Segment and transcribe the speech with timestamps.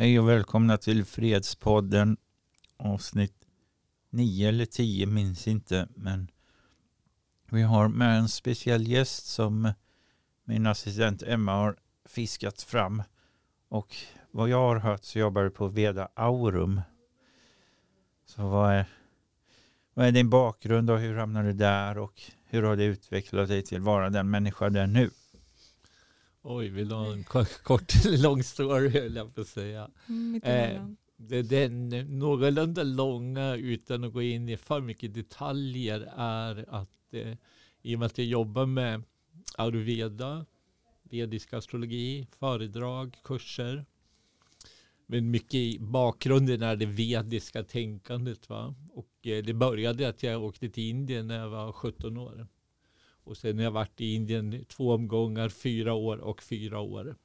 [0.00, 2.16] Hej och välkomna till Fredspodden
[2.76, 3.34] avsnitt
[4.10, 5.88] 9 eller 10, minns inte.
[5.94, 6.30] Men
[7.50, 9.72] vi har med en speciell gäst som
[10.44, 11.76] min assistent Emma har
[12.08, 13.02] fiskat fram.
[13.68, 13.96] Och
[14.30, 16.80] vad jag har hört så jobbar du på Veda Aurum.
[18.26, 18.86] Så vad är,
[19.94, 23.62] vad är din bakgrund och hur hamnade du där och hur har det utvecklat dig
[23.62, 25.10] till att vara den människa du är nu?
[26.50, 29.90] Oj, vill du ha en kort eller lång story höll jag på att säga.
[30.08, 30.86] Mm, Eh,
[31.16, 37.34] det, den någorlunda långa utan att gå in i för mycket detaljer är att eh,
[37.82, 39.02] i och med att jag jobbar med
[39.56, 40.46] ayurveda,
[41.02, 43.84] vedisk astrologi, föredrag, kurser.
[45.06, 48.48] Men mycket i bakgrunden är det vediska tänkandet.
[48.48, 48.74] Va?
[48.92, 52.46] Och eh, det började att jag åkte till Indien när jag var 17 år.
[53.28, 57.16] Och sen har jag varit i Indien två omgångar, fyra år och fyra år.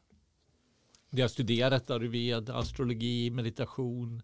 [1.09, 4.21] Jag har studerat ayurveda, astrologi, meditation.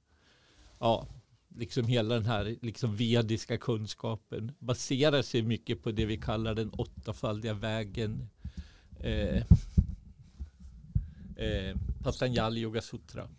[0.79, 1.07] Ja,
[1.55, 6.69] liksom hela den här liksom vediska kunskapen baserar sig mycket på det vi kallar den
[6.69, 8.29] åttafaldiga vägen.
[8.99, 9.43] Eh,
[11.35, 13.29] eh, Patanjali Yoga Sutra.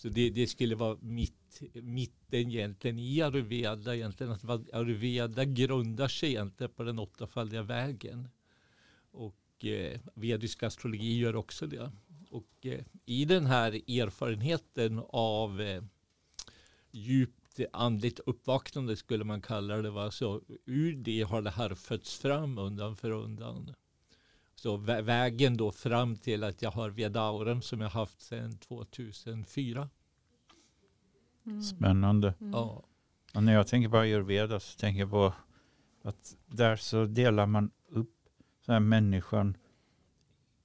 [0.00, 3.96] Så det, det skulle vara mitt, mitten egentligen i ayurveda.
[3.96, 8.28] Egentligen att ayurveda grundar sig egentligen på den åttafaldiga vägen.
[9.10, 11.92] Och eh, vedisk astrologi gör också det.
[12.30, 15.82] Och eh, i den här erfarenheten av eh,
[16.90, 19.90] djupt andligt uppvaknande skulle man kalla det.
[19.90, 20.10] Va?
[20.10, 23.74] Så ur det har det här fötts fram undan för undan.
[24.60, 29.88] Så vä vägen då fram till att jag har Vedauren som jag haft sedan 2004.
[31.46, 31.62] Mm.
[31.62, 32.34] Spännande.
[32.40, 32.54] Mm.
[32.54, 32.84] Och
[33.42, 35.34] när jag tänker på ayurveda så tänker jag på
[36.02, 38.14] att där så delar man upp
[38.66, 39.56] så här människan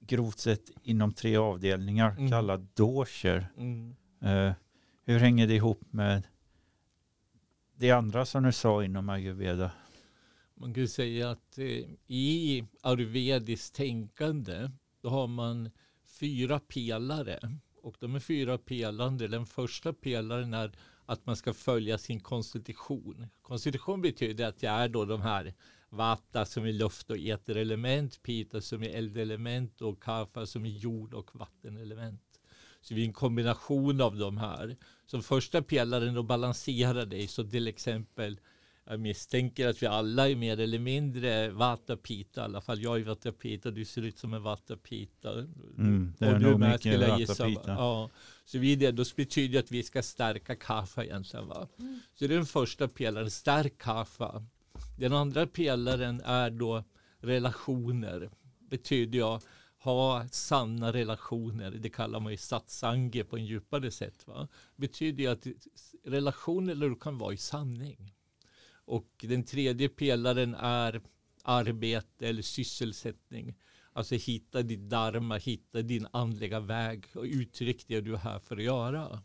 [0.00, 2.30] grovt sett inom tre avdelningar Mm.
[2.30, 3.48] kallade dosher.
[3.56, 3.96] Mm.
[4.20, 4.52] Eh,
[5.04, 6.22] hur hänger det ihop med
[7.76, 9.70] det andra som du sa inom ayurveda?
[10.60, 14.70] Man kan säga att eh, i ayurvediskt tänkande
[15.02, 15.70] då har man
[16.20, 17.58] fyra pelare.
[17.82, 19.28] Och de är fyra pelande.
[19.28, 20.72] Den första pelaren är
[21.06, 23.26] att man ska följa sin konstitution.
[23.42, 25.54] Konstitution betyder att jag är då de här
[25.88, 31.14] Vata som är luft och eterelement, Pita som är eldelement och Kapha som är jord
[31.14, 32.22] och vattenelement.
[32.80, 34.76] Så vi är en kombination av de här.
[35.06, 37.26] Som första pelaren då balanserar dig.
[37.26, 38.40] Så till exempel
[38.88, 42.40] jag misstänker att vi alla är mer eller mindre Vata Pita.
[42.40, 43.70] I alla fall jag är Vata Pita.
[43.70, 45.32] Du ser ut som en Vata Pita.
[45.32, 47.46] Mm, det är Och nog mycket skulle jag Vata gissa.
[47.46, 47.70] Pita.
[47.70, 48.10] Ja.
[48.44, 51.48] Så vi är det, då betyder det att vi ska stärka kaffa egentligen.
[51.48, 51.68] Va?
[51.78, 52.00] Mm.
[52.14, 54.46] Så det är den första pelaren, stärk kaffa.
[54.98, 56.84] Den andra pelaren är då
[57.18, 58.30] relationer.
[58.70, 59.42] Betyder jag
[59.78, 61.70] ha sanna relationer.
[61.70, 64.26] Det kallar man ju satsange på en djupare sätt.
[64.26, 64.48] Va?
[64.76, 65.46] Betyder ju att
[66.04, 68.15] relationer eller du kan vara i sanning.
[68.86, 71.00] Och den tredje pelaren är
[71.42, 73.54] arbete eller sysselsättning.
[73.92, 78.56] Alltså hitta ditt dharma, hitta din andliga väg och uttryck det du är här för
[78.56, 79.22] att göra.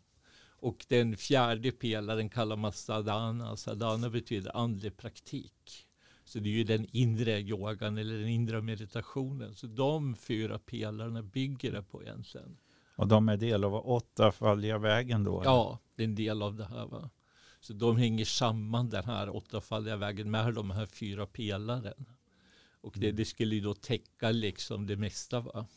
[0.61, 3.57] Och den fjärde pelaren kallar man sadhana.
[3.57, 5.87] Sadhana betyder andlig praktik.
[6.25, 9.55] Så det är ju den inre yogan eller den inre meditationen.
[9.55, 12.57] Så de fyra pelarna bygger det på egentligen.
[12.95, 15.41] Och de är del av åttafaldiga vägen då?
[15.41, 15.51] eller?
[15.51, 16.85] Ja, det är en del av det här.
[16.85, 17.09] Va?
[17.61, 22.05] Så de hänger samman den här åttafaldiga vägen med de här fyra pelaren.
[22.81, 25.39] Och det, det skulle ju då täcka liksom det mesta.
[25.39, 25.67] Va?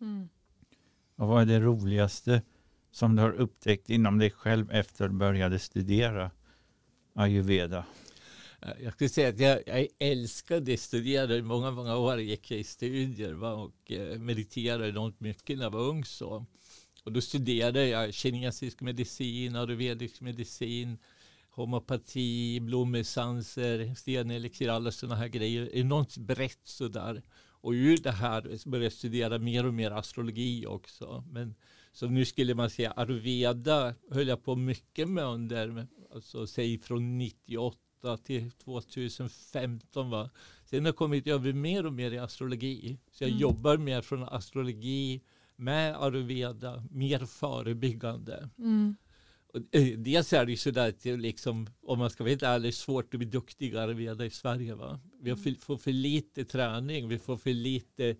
[0.00, 0.28] Mm.
[1.16, 2.42] Och vad är det roligaste
[2.90, 6.30] som du har upptäckt inom dig själv efter att du började studera
[7.14, 7.84] ayurveda?
[8.82, 11.36] Jag skulle säga att jag, jag älskade att studera.
[11.36, 13.52] I många, många år gick jag i studier va?
[13.52, 16.04] och eh, mediterade enormt mycket när jag var ung.
[16.04, 16.46] Så.
[17.04, 20.98] Och då studerade jag kinesisk medicin, ayurvedisk medicin,
[21.62, 25.74] homopati, blommessenser, stenelixir, alla sådana här grejer.
[25.74, 27.22] Enormt brett sådär.
[27.60, 31.24] Och ur det här började jag studera mer och mer astrologi också.
[31.30, 31.54] Men
[31.92, 37.18] så nu skulle man säga ayurveda höll jag på mycket med under, alltså säg från
[37.18, 40.30] 98 till 2015 va.
[40.64, 42.98] Sen har jag kommit över mer och mer i astrologi.
[43.12, 43.40] Så jag Mm.
[43.40, 45.20] jobbar mer från astrologi
[45.56, 48.48] med ayurveda, mer förebyggande.
[48.58, 48.96] Mm.
[49.72, 53.14] Eh, dels är det ju sådär att liksom, om man ska vara helt ärlig, svårt
[53.14, 54.74] att bli duktig i ayurveda i Sverige.
[54.74, 55.00] Va?
[55.22, 58.16] Vi har för, får för lite träning, vi får för lite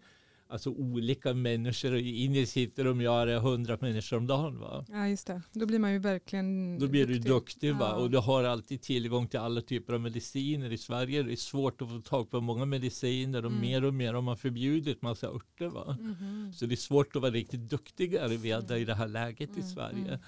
[0.51, 1.93] alltså olika människor.
[1.93, 4.59] Och inne sitter de gör hundra människor om dagen.
[4.61, 4.85] Va?
[4.89, 5.43] Ja, just det.
[5.53, 7.79] Då blir man ju verkligen Då blir du duktig va?
[7.81, 7.95] Ja.
[7.95, 10.73] och du har alltid tillgång till alla typer av mediciner.
[10.73, 13.61] I Sverige det är svårt att få tag på många mediciner och Mm.
[13.61, 15.69] mer och mer har man förbjudit massa örter.
[15.69, 15.97] Va?
[16.01, 16.53] Mhm.
[16.55, 19.69] Så det är svårt att vara riktigt duktig ayurveda i det här läget i Mm,
[19.71, 20.19] Sverige.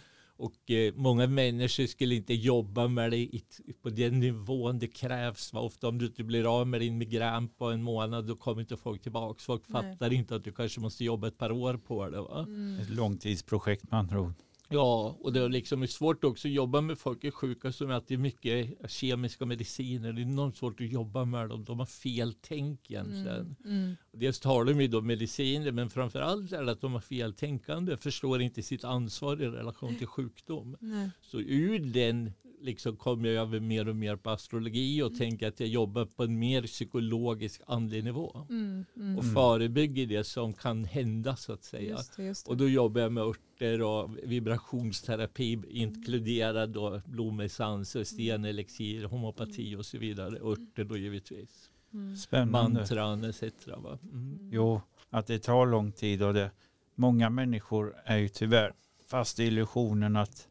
[0.41, 3.45] Och eh, många människor skulle inte jobba med det i,
[3.83, 5.53] på den nivån det krävs.
[5.53, 5.61] Va?
[5.61, 8.77] Ofta om du inte blir av med din migrän på en månad då kommer inte
[8.77, 9.41] folk tillbaka.
[9.41, 9.83] Folk Nej.
[9.83, 12.21] fattar inte att du kanske måste jobba ett par år på det.
[12.21, 12.39] Va?
[12.39, 12.81] Mm.
[12.81, 14.35] Ett långtidsprojekt med andra ord.
[14.73, 18.09] Ja, och det är liksom svårt också att jobba med folk är sjuka som att
[18.09, 20.13] det är mycket kemiska mediciner.
[20.13, 21.65] Det är enormt svårt att jobba med dem.
[21.65, 23.57] De har fel tänk egentligen.
[23.65, 23.77] Mm.
[23.83, 23.97] Mm.
[24.13, 27.97] Dels tar de ju då mediciner men framförallt är det att de har feltänkande.
[27.97, 30.77] Förstår inte sitt ansvar i relation till sjukdom.
[30.81, 31.11] Nej.
[31.21, 35.61] Så ur den liksom kommer jag över mer och mer på astrologi och tänker att
[35.61, 38.47] jag jobbar på en mer psykologisk andlig nivå.
[38.51, 38.85] Mm.
[38.97, 39.19] Mm.
[39.19, 39.35] Och Mm.
[39.35, 41.91] förebygger det som kan hända så att säga.
[41.91, 42.51] Just det, just det.
[42.51, 49.99] Och då jobbar jag med örter och vibrationsterapi inkluderad då blomessenser, stenelixir, homopati och så
[49.99, 50.39] vidare.
[50.41, 51.71] Örter då givetvis.
[51.93, 52.17] Mm.
[52.17, 52.79] Spännande.
[52.79, 53.43] Mantran etc.
[53.67, 53.99] Va?
[54.03, 54.51] Mm.
[54.53, 54.81] Jo,
[55.11, 56.51] att det tar lång tid och det,
[56.95, 58.73] många människor är ju tyvärr
[59.09, 60.49] fast i illusionen att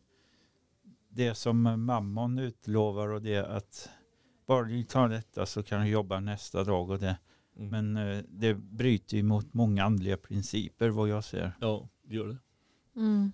[1.09, 3.89] det som mammon utlovar och det att
[4.47, 7.17] bara du tar detta så kan du jobba nästa dag och det.
[7.57, 7.69] Mm.
[7.69, 11.51] Men eh, det bryter ju mot många andliga principer vad jag ser.
[11.59, 12.38] Ja, det gör det.
[12.95, 13.31] Mm.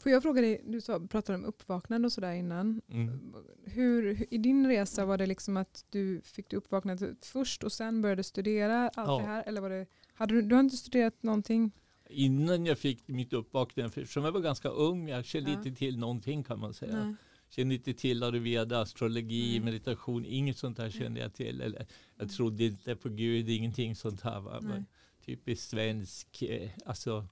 [0.00, 2.80] Får jag fråga dig, du sa, pratade om uppvaknande och sådär innan.
[2.88, 3.34] Mm.
[3.64, 8.02] Hur, I din resa var det liksom att du fick du uppvaknandet först och sen
[8.02, 9.18] började studera allt Ja.
[9.18, 9.42] det här?
[9.46, 11.72] Eller var det, hade du, du har inte studerat någonting?
[12.10, 15.56] Innan jag fick mitt uppvaknande, för eftersom jag var ganska ung, jag kände Ja.
[15.58, 17.04] inte till någonting kan man säga.
[17.04, 17.14] Nej.
[17.50, 19.64] Kände inte till ayurveda, astrologi, Mm.
[19.64, 21.60] meditation, inget sånt där kände jag till.
[21.60, 21.86] Eller,
[22.18, 24.40] jag trodde inte på Gud, ingenting sånt här.
[24.40, 24.84] Va?
[25.26, 27.26] Typiskt svensk, eh, alltså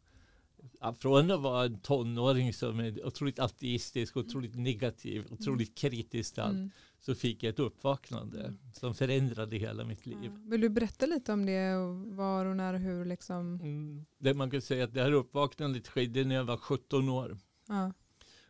[0.98, 6.52] från att vara en tonåring som är otroligt ateistisk, otroligt negativ, otroligt kritisk till allt,
[6.54, 6.70] Mm.
[7.00, 10.18] så fick jag ett uppvaknande som förändrade hela mitt liv.
[10.24, 10.30] Ja.
[10.50, 11.74] Vill du berätta lite om det?
[11.74, 13.04] Och var och när och hur?
[13.04, 13.60] Liksom?
[13.62, 14.04] Mm.
[14.18, 17.38] Det man kan säga att det här uppvaknandet skedde när jag var 17 år.
[17.68, 17.92] Ja.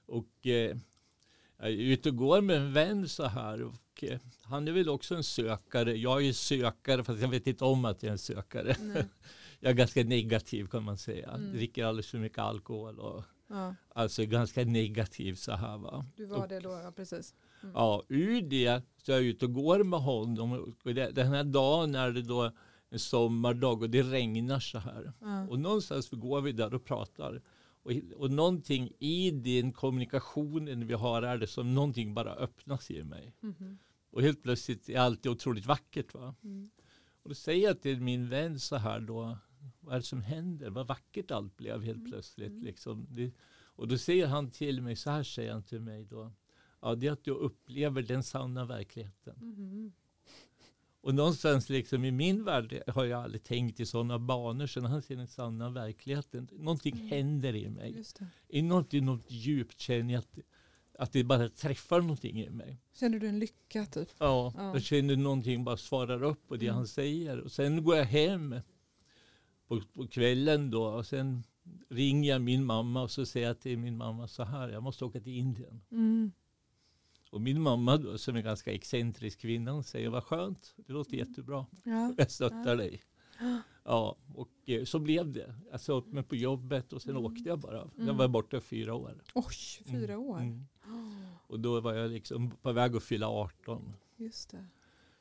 [0.06, 0.76] Och eh,
[1.58, 3.62] jag är ute och går med en vän så här.
[3.62, 5.96] Och, eh, han är väl också en sökare.
[5.96, 8.76] Jag är sökare fast jag vet inte om att jag är en sökare.
[8.81, 9.04] Nej.
[9.64, 11.31] Jag är ganska negativ kan man säga.
[11.31, 11.52] Mm.
[11.52, 12.99] Dricker alldeles för mycket alkohol.
[12.99, 13.75] Och, Ja.
[13.88, 16.06] alltså ganska negativ så här va.
[16.16, 17.34] Du var det då, ja precis.
[17.62, 17.75] Mm.
[17.75, 20.75] Ja, ur det så är jag ute och går med honom.
[20.84, 22.52] Och det, den här dagen är det då
[22.90, 25.12] en sommardag och det regnar så här.
[25.20, 25.46] Ja.
[25.48, 27.43] Och någonstans går vi där och pratar.
[27.82, 33.05] Och, och någonting i den kommunikationen vi har är det som någonting bara öppnas i
[33.05, 33.34] mig.
[33.40, 33.78] Mhm.
[34.12, 36.14] Och helt plötsligt är allt otroligt vackert.
[36.14, 36.34] Va?
[36.44, 36.70] Mm.
[37.22, 39.38] Och då säger jag till min vän så här då.
[39.80, 40.70] Vad är det som händer?
[40.70, 42.10] Vad vackert allt blev helt Mm.
[42.10, 42.50] plötsligt.
[42.50, 42.62] Mm.
[42.64, 43.06] Liksom.
[43.10, 43.32] Det,
[43.76, 46.32] och då säger han till mig, så här säger han till mig då.
[46.80, 49.36] Ja, det är att du upplever den sanna verkligheten.
[49.40, 49.92] Mhm.
[51.00, 54.66] Och någonstans liksom i min värld har jag aldrig tänkt i sådana banor.
[54.66, 57.08] Så när han ser den sanna verkligheten, någonting Mm.
[57.08, 57.96] händer i mig.
[57.96, 58.26] Just det.
[58.48, 60.38] I något, i något djupt känner jag att,
[60.98, 62.78] att det bara träffar någonting i mig.
[62.94, 64.08] Känner du en lycka typ?
[64.18, 64.72] Ja, Ja.
[64.72, 66.76] jag känner någonting bara svarar upp på det Mm.
[66.76, 67.40] han säger.
[67.40, 68.54] Och sen går jag hem
[69.68, 71.42] på, på kvällen då och sen
[71.88, 75.04] ringer jag min mamma och så säger jag till min mamma så här, jag måste
[75.04, 75.80] åka till Indien.
[75.90, 76.32] Mm.
[77.30, 81.16] Och min mamma då, som är en ganska excentrisk kvinna, säger vad skönt, det låter
[81.16, 81.66] jättebra.
[81.84, 82.14] Ja.
[82.18, 82.74] Jag stöttar Ja.
[82.76, 83.02] dig.
[83.84, 85.54] Ja, och eh, så blev det.
[85.70, 87.24] Jag sa upp mig på jobbet och sen Mm.
[87.24, 87.76] åkte jag bara.
[87.96, 88.16] Jag Mm.
[88.16, 89.22] var borta fyra år.
[89.34, 90.38] Oj, fyra år.
[90.40, 90.67] Mm.
[91.46, 93.93] Och då var jag liksom på väg att fylla 18.
[94.17, 94.65] just det.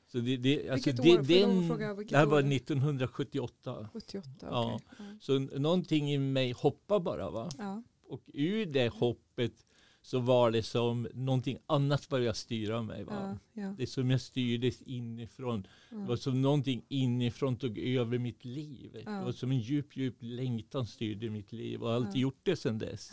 [0.08, 1.48] Så det, det, alltså Vilket det, år?
[1.50, 2.54] Den, fråga vilket det här var år?
[2.54, 3.90] 1978.
[3.94, 4.80] 78, Ja.
[4.98, 5.04] Ja.
[5.22, 7.30] Så någonting i mig hoppade bara.
[7.30, 7.50] Va?
[7.58, 7.84] Ja.
[8.08, 9.66] Och ur det hoppet
[10.01, 13.04] så var det som någonting annat började styra mig.
[13.04, 13.38] Va?
[13.54, 13.62] Ja.
[13.62, 13.75] Ja.
[13.78, 15.68] Det som jag styrdes inifrån.
[15.90, 16.18] Det var Ja.
[16.18, 19.01] som någonting inifrån tog över mitt liv.
[19.06, 19.12] Ja.
[19.12, 22.20] Det var som en djup, djup längtan styrde mitt liv och har alltid Ja.
[22.22, 23.12] gjort det sedan dess.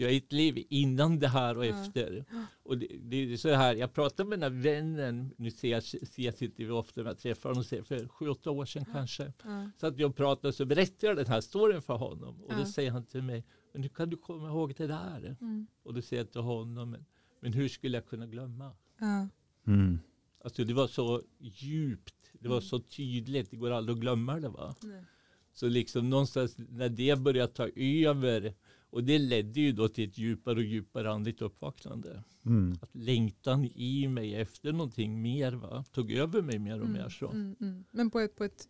[0.00, 1.82] Så jag har ett liv innan det här och Ja.
[1.82, 2.24] efter.
[2.62, 5.82] Och det, det är så här, jag pratade med den här vännen, nu ser jag,
[5.84, 8.84] ser jag sitter vi ofta när jag träffar honom, ser- för sju, åtta år sedan
[8.92, 9.32] kanske.
[9.44, 9.70] Ja.
[9.80, 12.42] Så att jag pratade så berättade jag den här storyn för honom.
[12.42, 15.36] Och då säger han till mig, men hur kan du komma ihåg det där?
[15.40, 15.66] Mm.
[15.82, 17.04] Och då säger jag till honom, men,
[17.40, 18.72] men hur skulle jag kunna glömma?
[19.66, 19.98] Mm.
[20.44, 22.62] Alltså det var så djupt, det var Mm.
[22.68, 24.74] så tydligt, det går aldrig att glömma det va.
[24.82, 25.02] Nej.
[25.52, 28.54] Så liksom någonstans när det började ta över,
[28.90, 32.22] och det ledde ju då till ett djupare och djupare andligt uppvaknande.
[32.46, 32.78] Mm.
[32.82, 37.08] Att längtan i mig efter någonting mer va, tog över mig mer och Mm, mer
[37.08, 37.28] så.
[37.28, 37.84] Mm, mm.
[37.90, 38.68] Men på ett, på ett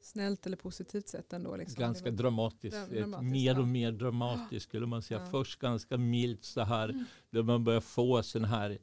[0.00, 1.56] snällt eller positivt sätt ändå.
[1.56, 1.80] Liksom.
[1.80, 2.90] Ganska dramatiskt.
[2.90, 5.20] Dramatiskt, mer och mer dramatiskt skulle man säga.
[5.20, 5.26] Ja.
[5.30, 6.88] Först ganska milt så här.
[6.88, 7.04] Mm.
[7.30, 8.78] Där man börjar få sån här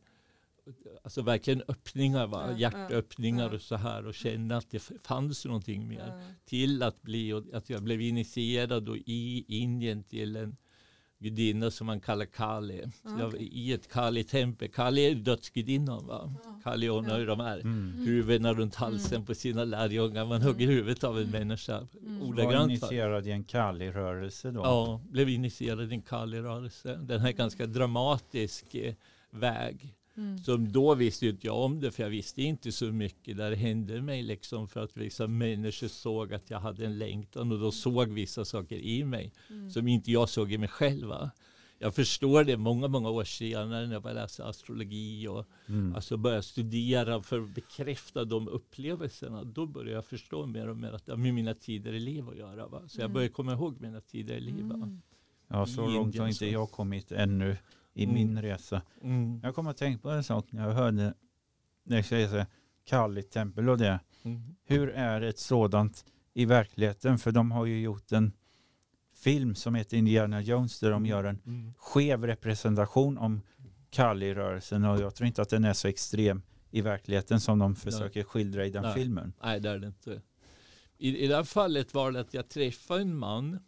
[1.03, 2.51] Alltså verkligen öppningar, va?
[2.51, 3.55] Ja, hjärtöppningar ja.
[3.55, 6.07] och så här och känna att det fanns någonting mer.
[6.07, 6.21] Ja.
[6.45, 10.57] Till att bli, och att jag blev initierad då i Indien till en
[11.19, 12.81] gudinna som man kallar Kali.
[13.03, 13.37] Ja, jag var.
[13.41, 14.67] I ett Kali-tempel.
[14.69, 16.33] Kali är dödsgudinnan va?
[16.43, 16.59] Ja.
[16.63, 17.93] Kali hon har ju de här Mm.
[18.05, 20.25] huvudena runt halsen på sina lärjungar.
[20.25, 21.77] Man hugger huvudet av en människa.
[22.01, 22.19] Mm.
[22.19, 22.67] Var Ordagrant.
[22.67, 22.71] va?
[22.73, 24.59] initierad i en Kali-rörelse då?
[24.59, 26.95] Ja, blev initierad i en Kali-rörelse.
[26.95, 28.93] Den här ganska dramatisk eh,
[29.31, 29.93] väg.
[30.17, 30.37] Mm.
[30.37, 33.49] Som då visste ju inte jag om det, för jag visste inte så mycket där
[33.49, 34.23] det hände mig.
[34.23, 38.45] Liksom, för att vissa människor såg att jag hade en längtan och då såg vissa
[38.45, 39.69] saker i mig Mm.
[39.71, 41.07] som inte jag såg i mig själv.
[41.07, 41.31] va.
[41.79, 45.95] Jag förstår det många, många år senare när jag började läsa astrologi och Mm.
[45.95, 49.43] alltså började studera för att bekräfta de upplevelserna.
[49.43, 52.37] Då började jag förstå mer och mer att det har med mina tidigare liv att
[52.37, 52.67] göra.
[52.67, 52.81] Va?
[52.87, 53.13] Så jag Mm.
[53.13, 54.63] började komma ihåg mina tidigare liv.
[54.65, 54.75] Va?
[54.75, 55.01] Mm.
[55.47, 57.57] Ja, så i långt har inte jag kommit ännu
[57.97, 58.15] i Mm.
[58.15, 58.81] min resa.
[59.01, 59.39] Mm.
[59.43, 61.13] Jag kommer att tänka på en sak när jag hörde
[61.83, 62.45] det säger så här,
[62.85, 63.99] Kali-tempel och det.
[64.23, 64.55] Mm.
[64.65, 67.17] Hur är ett sådant i verkligheten?
[67.17, 68.31] För de har ju gjort en
[69.15, 71.73] film som heter Indiana Jones där de gör en Mm.
[71.77, 73.41] skev representation om
[73.89, 78.23] Kali-rörelsen och jag tror inte att den är så extrem i verkligheten som de försöker
[78.23, 78.93] skildra i den Nej.
[78.93, 79.33] filmen.
[79.43, 80.21] Nej, det är det inte.
[80.97, 83.59] I, I det här fallet var det att jag träffade en man.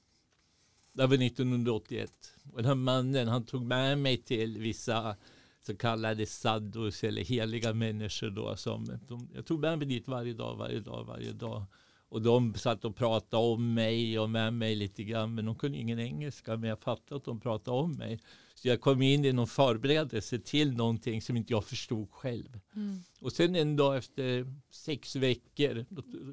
[1.00, 2.12] Det var 1981.
[2.54, 5.16] Och den mannen han tog med mig till vissa
[5.62, 8.30] så kallade saddos eller heliga människor.
[8.30, 11.64] Då, som, de, jag tog med mig dit varje dag, varje dag, varje dag.
[12.10, 15.36] Och de satt och pratade om mig och med mig lite grann.
[15.36, 16.58] Men de kunde ingen engelska.
[16.58, 18.20] Men jag fattade att de pratade om mig.
[18.56, 22.60] Så jag kom in i någon förberedelse till någonting som inte jag förstod själv.
[22.76, 23.00] Mm.
[23.22, 25.86] Och sen en dag efter sex veckor,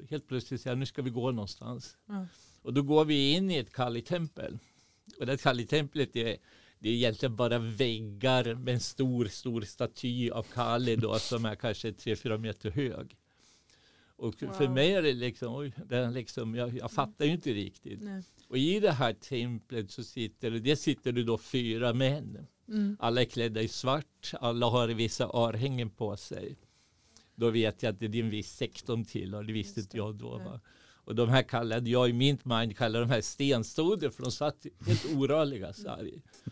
[0.09, 1.97] helt plötsligt säger jag, nu ska vi gå någonstans.
[2.05, 2.25] Ja.
[2.67, 4.59] Och då går vi in i ett Kali-tempel.
[5.19, 6.37] Och det Kali-templet är,
[6.79, 11.55] det är egentligen bara väggar med en stor, stor staty av Kali då, som är
[11.55, 13.15] kanske 3-4 meter hög.
[14.15, 14.71] Och för Wow.
[14.73, 18.01] mig är det liksom, oj, det liksom jag, jag fattar ju inte riktigt.
[18.01, 18.23] Nej.
[18.47, 22.47] Och i det här templet så sitter det, det sitter det då fyra män.
[22.67, 22.97] Mm.
[22.99, 26.57] Alla är klädda i svart, alla har vissa örhängen på sig.
[27.35, 30.15] Då vet jag att det är en viss sekt de tillhör, det visste inte jag
[30.15, 30.37] då.
[30.37, 30.59] Va?
[31.07, 34.65] Och de här kallade jag i min mind kallade de här stenstoder för de satt
[34.85, 36.11] helt orörliga så här.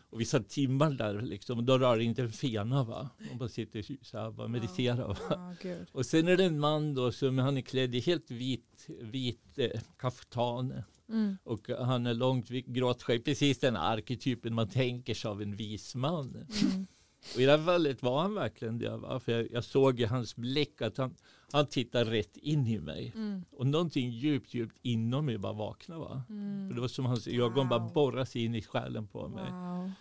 [0.10, 3.10] Och vi satt timmar där liksom, och då rör inte en fena va.
[3.32, 5.08] De bara sitter så här och mediterar.
[5.08, 5.16] Va?
[5.30, 5.88] Ja, gud.
[5.92, 9.60] Och sen är det en man då som han är klädd i helt vit, vit
[9.60, 10.74] eh, kaftan.
[11.10, 11.38] Mm.
[11.44, 15.96] Och han är långt grått skägg, precis den arketypen man tänker sig av en vis
[15.96, 16.30] man.
[16.30, 16.88] Mm.
[17.36, 19.20] Och i det här fallet var han verkligen det.
[19.20, 21.16] För jag, jag såg i hans blick att han,
[21.52, 23.12] han tittar rätt in i mig.
[23.16, 23.46] Mm.
[23.52, 26.02] Och någonting djupt, djupt inom mig bara vaknade.
[26.02, 26.24] Va?
[26.30, 26.68] Mm.
[26.70, 27.94] För det var som hans ögon bara Wow.
[27.94, 29.52] borrade sig in i själen på mig.
[29.52, 29.92] Wow.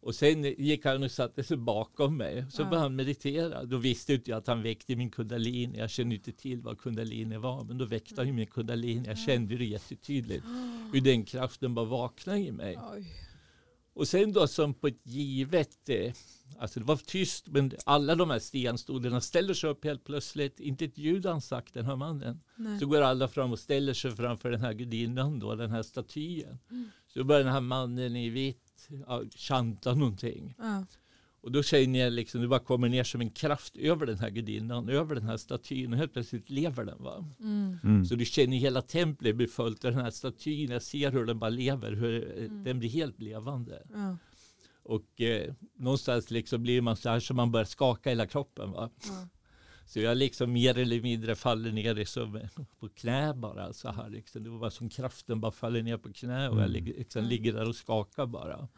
[0.00, 2.46] Och sen gick han och satte sig bakom mig.
[2.50, 2.66] Så Ja.
[2.66, 3.64] började han meditera.
[3.64, 5.78] Då visste inte jag att han väckte min kundalini.
[5.78, 7.64] Jag kände inte till vad kundalini var.
[7.64, 9.06] Men då väckte han min kundalini.
[9.06, 10.44] Jag kände det jättetydligt.
[10.92, 12.78] Hur den kraften bara vaknade i mig.
[12.94, 13.06] Oj.
[13.96, 16.12] Och sen då som på ett givet, eh,
[16.58, 20.60] alltså det var tyst, men alla de här stenstoderna ställer sig upp helt plötsligt.
[20.60, 22.40] Inte ett ljud har han sagt, den här mannen.
[22.56, 22.78] Nej.
[22.78, 26.58] Så går alla fram och ställer sig framför den här gudinnan då, den här statyn.
[27.06, 30.54] Så börjar den här mannen i vitt ja, chanta någonting.
[30.58, 30.84] Ja.
[31.46, 34.30] Och då känner jag liksom, det bara kommer ner som en kraft över den här
[34.30, 37.02] gudinnan, över den här statyn och helt plötsligt lever den.
[37.02, 37.24] Va?
[37.40, 37.78] Mm.
[37.84, 38.04] Mm.
[38.04, 40.70] Så du känner hela templet blir fullt av den här statyn.
[40.70, 42.64] Jag ser hur den bara lever, hur eh, Mm.
[42.64, 43.82] den blir helt levande.
[43.92, 44.16] Ja.
[44.82, 48.70] Och eh, någonstans liksom blir man så här så man börjar skaka hela kroppen.
[48.72, 48.90] Va?
[49.08, 49.28] Ja.
[49.86, 52.40] Så jag liksom mer eller mindre faller ner liksom
[52.80, 53.72] på knä bara.
[53.72, 54.44] Så här, liksom.
[54.44, 56.70] Det var bara som kraften bara faller ner på knä och jag Mm.
[56.72, 57.30] ligger, liksom, Mm.
[57.30, 58.68] ligger där och skakar bara.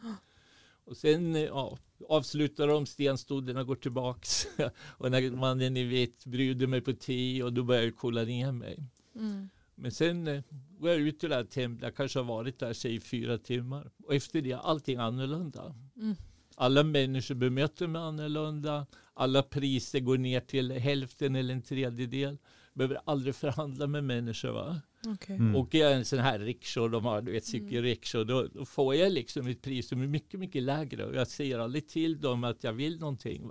[0.89, 1.77] Och sen eh, ja,
[2.07, 4.47] avslutar de stenstoderna går tillbaks.
[4.97, 8.51] och när mannen i vitt bjuder mig på te och då börjar jag kolla ner
[8.51, 8.83] mig.
[9.15, 9.49] Mm.
[9.75, 10.43] Men sen eh,
[10.79, 13.91] går jag ut ur det här templet, jag kanske har varit där säg fyra timmar.
[14.03, 15.75] Och efter det är allting annorlunda.
[15.95, 16.15] Mm.
[16.55, 18.85] Alla människor bemöter mig annorlunda.
[19.13, 22.37] Alla priser går ner till hälften eller en tredjedel.
[22.73, 24.51] Behöver aldrig förhandla med människor.
[24.51, 24.81] Va?
[25.07, 25.35] Okej.
[25.35, 25.55] Mm.
[25.55, 29.11] Åker jag en sån här rickshaw, de har du vet cykelrickshaw, då, då får jag
[29.11, 31.05] liksom ett pris som är mycket, mycket lägre.
[31.05, 33.49] Och jag säger aldrig till dem att jag vill någonting.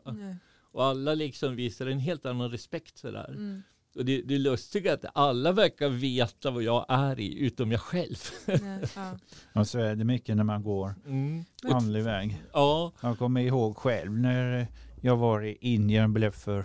[0.73, 3.29] Och alla liksom visar en helt annan respekt sådär.
[3.29, 3.63] Mm.
[3.97, 7.81] Och det, det är lustigt att alla verkar veta vad jag är i, utom jag
[7.81, 8.17] själv.
[8.47, 8.81] Nej.
[8.97, 9.19] Ja.
[9.61, 11.45] Och så är det mycket när man går Mm.
[11.65, 12.43] Och, andlig väg.
[12.53, 14.67] ja, Jag kommer ihåg själv när
[15.01, 16.65] jag var i Indien och blev för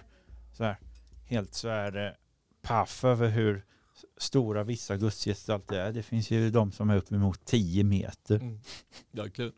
[0.58, 0.78] så här,
[1.25, 2.16] helt så här
[2.62, 3.66] paff över hur
[4.24, 5.92] stora vissa gudsgestalter är.
[5.92, 8.36] Det finns ju de som är uppemot 10 meter.
[8.36, 8.60] Mm.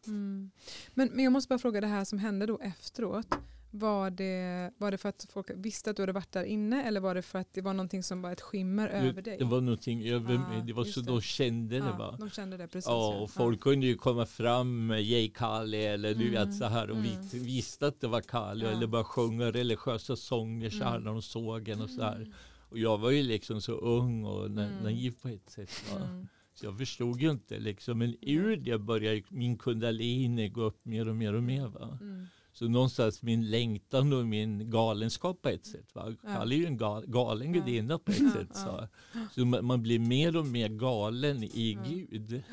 [0.07, 0.51] Mm.
[0.93, 3.27] Men, men jag måste bara fråga det här som hände då efteråt.
[3.71, 6.99] Var det, var det för att folk visste att du hade varit där inne eller
[6.99, 9.37] var det för att det var någonting som var ett skimmer över dig?
[9.37, 10.61] Det var någonting över Ah, mig.
[10.67, 11.07] Det var så det.
[11.11, 12.15] de kände det ja, va.
[12.19, 12.87] de kände det precis.
[12.89, 16.65] Ja, och folk kunde ju komma fram med Jay Kali eller du Mm, vet så
[16.65, 17.09] här och mm.
[17.31, 18.71] vi visste att det var Kali Ja.
[18.71, 21.03] eller bara sjunga religiösa sånger så här Mm.
[21.03, 22.33] när de såg en och så här.
[22.75, 24.83] Och jag var ju liksom så ung och na- Mm.
[24.83, 25.71] naiv på ett sätt.
[25.95, 26.27] Mm.
[26.53, 27.97] Så jag förstod ju inte liksom.
[27.97, 31.67] Men ur det började min kundalini gå upp mer och mer och mer.
[31.67, 31.97] Va?
[32.01, 32.25] Mm.
[32.53, 35.95] Så någonstans min längtan och min galenskap på ett sätt.
[35.95, 36.15] Va?
[36.23, 36.33] Ja.
[36.35, 37.59] Kali är ju en gal, galen Ja.
[37.61, 38.47] gudinna på ett Ja, sätt.
[38.53, 38.87] ja.
[39.13, 41.83] Så, så man, man blir mer och mer galen i Ja.
[41.89, 42.43] Gud.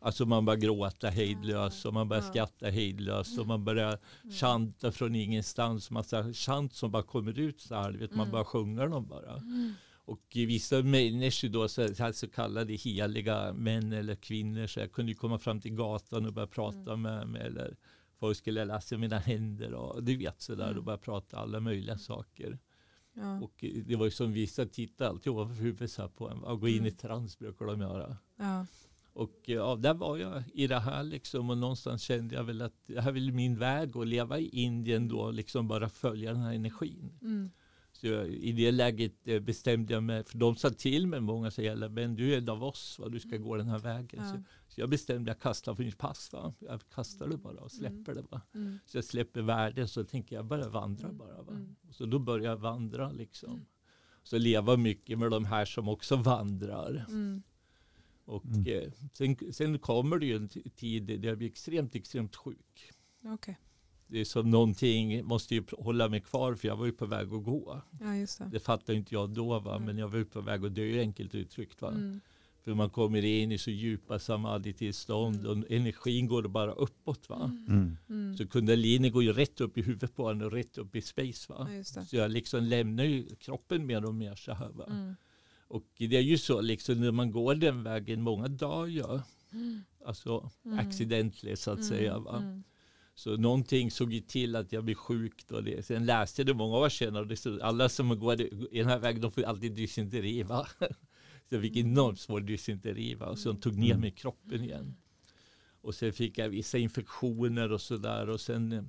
[0.00, 2.28] Alltså man börjar gråta hejdlöst och man börjar Ja.
[2.30, 4.34] skratta hejdlöst och man börjar Mm.
[4.34, 5.90] chanta från ingenstans.
[5.90, 7.92] Massa chant som bara kommer ut så här.
[7.92, 8.32] Vet, Man Mm.
[8.32, 9.32] bara sjunger dem bara.
[9.36, 9.72] Mm.
[10.04, 15.14] Och vissa människor då, så här så kallade heliga män eller kvinnor, så jag kunde
[15.14, 17.02] komma fram till gatan och börja prata Mm.
[17.02, 17.42] med mig.
[17.42, 17.76] Eller
[18.18, 20.78] folk skulle läsa mina händer och du vet sådär Mm.
[20.78, 22.58] och börja prata alla möjliga saker.
[23.14, 23.40] Ja.
[23.40, 26.58] Och eh, det var ju som vissa tittade alltid ovanför huvudet på en.
[26.60, 26.94] Gå in i Mm.
[26.96, 28.16] trans brukar de göra.
[28.36, 28.66] Ja.
[29.18, 32.62] Och eh, ja, där var jag i det här liksom och någonstans kände jag väl
[32.62, 36.32] att det här är väl min väg att leva i Indien då, liksom bara följa
[36.32, 37.18] den här energin.
[37.22, 37.50] Mm.
[37.92, 41.50] Så jag, i det läget eh, bestämde jag mig, för de sa till mig, många
[41.50, 43.08] säger, men du är en av oss, va?
[43.08, 44.24] du ska gå den här vägen.
[44.24, 44.32] Ja.
[44.32, 46.54] Så, så jag bestämde att kasta för mitt pass, va?
[46.58, 48.22] jag kastar det bara och släpper det.
[48.30, 48.40] Va?
[48.54, 48.78] Mm.
[48.86, 51.42] Så jag släpper världen så tänker jag bara vandra bara.
[51.42, 51.52] Va?
[51.52, 51.76] Mm.
[51.90, 53.66] Så då börjar jag vandra liksom.
[54.22, 57.06] Så leva mycket med de här som också vandrar.
[57.08, 57.42] Mm.
[58.28, 58.66] Och Mm.
[58.66, 62.92] eh, sen, sen kommer det ju en tid där jag blir extremt, extremt sjuk.
[63.24, 63.58] Okej.
[64.06, 67.32] Det är som någonting, måste ju hålla mig kvar för jag var ju på väg
[67.32, 67.82] att gå.
[68.00, 68.48] Ja, just det.
[68.52, 69.86] Det fattar inte jag då va, Mm.
[69.86, 71.90] men jag var ju på väg att dö enkelt uttryckt va.
[71.90, 72.20] Mm.
[72.64, 75.50] För man kommer in i så djupa samadhi-tillstånd Mm.
[75.62, 77.52] och energin går bara uppåt va.
[77.68, 77.96] Mm.
[78.08, 78.36] Mm.
[78.36, 81.52] Så kundalini går ju rätt upp i huvudet på en och rätt upp i space
[81.52, 81.66] va.
[81.70, 82.04] Ja, just det.
[82.04, 84.84] Så jag liksom lämnar ju kroppen mer och mer så här va.
[84.90, 85.14] Mm.
[85.68, 89.04] Och det är ju så liksom när man går den vägen, många dör ju.
[89.52, 89.80] Mm.
[90.04, 90.78] Alltså Mm.
[90.78, 92.36] accidentally så att säga va.
[92.38, 92.62] Mm.
[93.14, 95.44] Så någonting såg ju till att jag blev sjuk.
[95.48, 95.86] Då det.
[95.86, 97.22] Sen läste jag det många år senare.
[97.22, 100.42] Och det stod, alla som går i den här vägen de får alltid dysenteri.
[100.42, 100.66] Va?
[101.48, 101.90] Så jag fick Mm.
[101.92, 103.14] enormt svår dysenteri.
[103.14, 103.36] Va?
[103.36, 104.00] Så de tog ner Mm.
[104.00, 104.96] mig i kroppen igen.
[105.80, 108.28] Och sen fick jag vissa infektioner och sådär.
[108.28, 108.82] Och sen eh,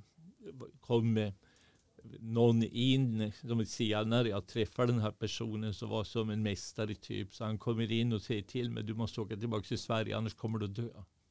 [0.80, 1.32] kom eh,
[2.20, 7.34] någon in som senare jag träffade den här personen som var som en mästare typ.
[7.34, 10.34] Så han kommer in och säger till mig du måste åka tillbaka till Sverige annars
[10.34, 10.88] kommer du dö.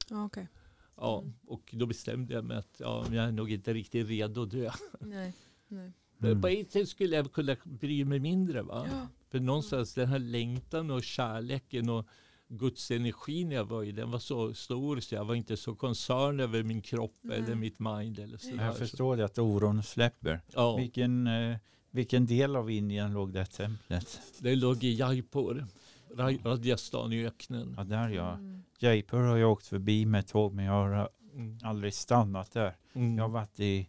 [0.09, 0.47] Ja, okej.
[0.95, 4.51] Ja, och då bestämde jag mig att ja, jag är nog inte riktigt redo att
[4.51, 4.71] dö.
[4.99, 5.33] Nej.
[5.67, 5.91] Nej.
[6.21, 6.41] Mm.
[6.41, 8.61] På ett sätt skulle jag kunna bry mig mindre.
[8.61, 8.87] Va?
[8.91, 9.07] Ja.
[9.29, 12.05] För någonstans den här längtan och kärleken och
[12.51, 16.39] Guds energin jag var i, den var så stor så jag var inte så koncern
[16.39, 17.37] över min kropp Nej.
[17.37, 18.19] eller mitt mind.
[18.19, 20.41] Eller så Jag förstår det att oron släpper.
[20.53, 21.57] Ja, Vilken, eh,
[21.91, 24.21] vilken del av Indien låg det templet?
[24.39, 25.65] det låg i Jaipur,
[26.13, 27.73] Ra- Rajasthan i öknen.
[27.77, 28.33] Ja, där ja.
[28.33, 28.63] Mm.
[28.79, 31.57] Jaipur har jag åkt förbi med tåg men jag har Mm.
[31.63, 32.75] aldrig stannat där.
[32.93, 33.17] Mm.
[33.17, 33.87] Jag har varit i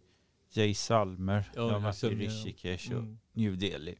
[0.53, 2.07] Jaisalmer, Ja, jag har varit i.
[2.09, 3.17] Rishikesh och Mm.
[3.33, 3.95] New Delhi.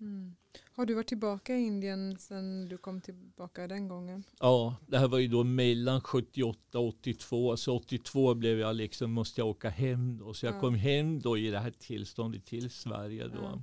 [0.00, 0.36] Mm.
[0.72, 4.24] Har du varit tillbaka i Indien sedan du kom tillbaka den gången?
[4.40, 7.56] Ja, det här var ju då mellan 78 och 82.
[7.56, 10.34] Så 82 blev jag liksom, måste jag åka hem då.
[10.34, 10.60] Så jag Ja.
[10.60, 13.38] kom hem då i det här tillståndet till Sverige då.
[13.42, 13.62] Ja.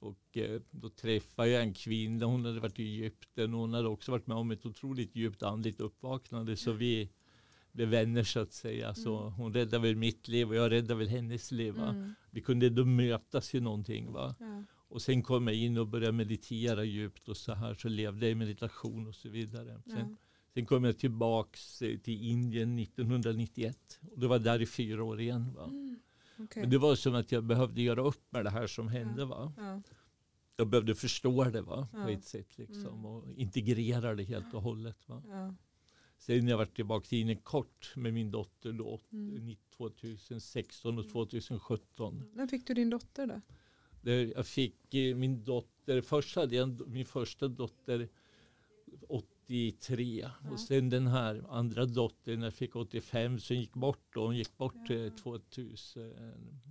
[0.00, 3.52] Och eh, då träffade jag en kvinna, hon hade varit i Egypten.
[3.52, 6.56] Hon hade också varit med om ett otroligt djupt andligt uppvaknande.
[6.56, 7.10] Så vi
[7.72, 8.94] blev vänner så att säga.
[8.94, 9.32] Så Mm.
[9.32, 11.78] hon räddade väl mitt liv och jag räddade väl hennes liv.
[11.78, 12.14] Mm.
[12.30, 14.12] Vi kunde då mötas i någonting.
[14.12, 14.34] Va?
[14.40, 14.64] Ja.
[14.90, 17.74] Och sen kom jag in och började meditera djupt och så här.
[17.74, 19.82] Så levde jag i meditation och så vidare.
[19.86, 20.16] Sen, Ja.
[20.54, 24.00] sen kom jag tillbaks eh, till Indien 1991.
[24.10, 25.52] Och det var där i fyra år igen.
[25.54, 25.64] Va?
[25.64, 25.98] Mm.
[26.38, 26.62] Okej.
[26.62, 29.24] Men det var som att jag behövde göra upp med det här som hände.
[29.24, 29.52] Va?
[29.56, 29.82] Ja.
[30.56, 31.88] Jag behövde förstå det va?
[31.92, 32.02] Ja.
[32.04, 32.58] på ett sätt.
[32.58, 33.04] Liksom, Mm.
[33.04, 35.08] och integrera det helt och hållet.
[35.08, 35.22] Va?
[35.28, 35.54] Ja.
[36.18, 39.56] Sen när jag varit tillbaka till Indien kort med min dotter då, Mm.
[39.76, 42.22] 2016 och 2017.
[42.34, 43.40] När fick du din dotter då?
[44.02, 48.08] Jag fick eh, min dotter, först hade jag min första dotter
[49.08, 50.50] 83 Ja.
[50.50, 54.24] och sen den här andra dottern jag fick 85 så gick bort då.
[54.26, 54.94] Hon gick bort Ja.
[54.96, 56.14] eh, 2000,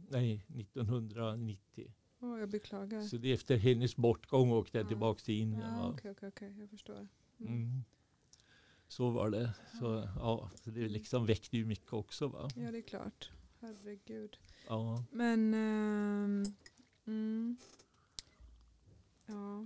[0.10, 1.94] nej 1990.
[2.22, 3.02] Åh, jag beklagar.
[3.02, 4.88] Så det är efter hennes bortgång åkte jag Ja.
[4.88, 5.62] tillbaka till Indien.
[5.78, 5.90] Ja?
[5.94, 6.56] Okej, okej, okej.
[6.60, 7.08] Jag förstår.
[7.40, 7.54] Mm.
[7.54, 7.84] Mm.
[8.88, 9.54] Så var det.
[9.80, 12.28] Så, ja, så det liksom väckte ju mycket också.
[12.28, 12.50] Va?
[12.56, 13.30] Ja, det är klart.
[13.60, 14.38] Herregud.
[14.68, 15.04] Ja.
[15.12, 15.54] Men...
[15.54, 16.44] ehm,
[17.10, 17.58] mm,
[19.26, 19.66] ja.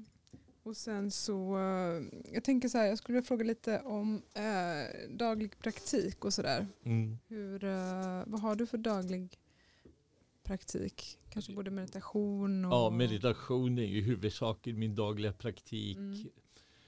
[0.63, 2.03] Och sen så, eh,
[2.33, 6.67] jag tänker så här, jag skulle vilja fråga lite om eh, daglig praktik och sådär.
[6.83, 7.17] Mm.
[7.27, 9.39] Hur, eh, vad har du för daglig
[10.43, 11.17] praktik?
[11.29, 12.73] Kanske både meditation och...
[12.73, 15.97] Ja, meditation är ju huvudsaken min dagliga praktik.
[15.97, 16.25] Mm.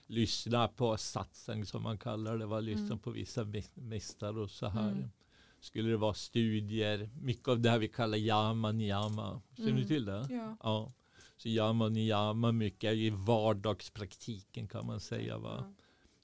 [0.07, 2.45] Lyssna på satsang som man kallar det.
[2.45, 2.59] Va?
[2.59, 2.99] Lyssna Mm.
[2.99, 5.09] på vissa mä- mästare och så här.
[5.65, 9.41] Skulle det vara studier, mycket av det här vi kallar yama niyama.
[9.56, 9.88] Känner du Mm.
[9.88, 10.28] till det?
[10.30, 10.58] Ja.
[10.63, 10.91] Ja.
[11.38, 15.38] Så yama niyama mycket är ju vardagspraktiken kan man säga.
[15.38, 15.58] Va?
[15.62, 15.73] Ja.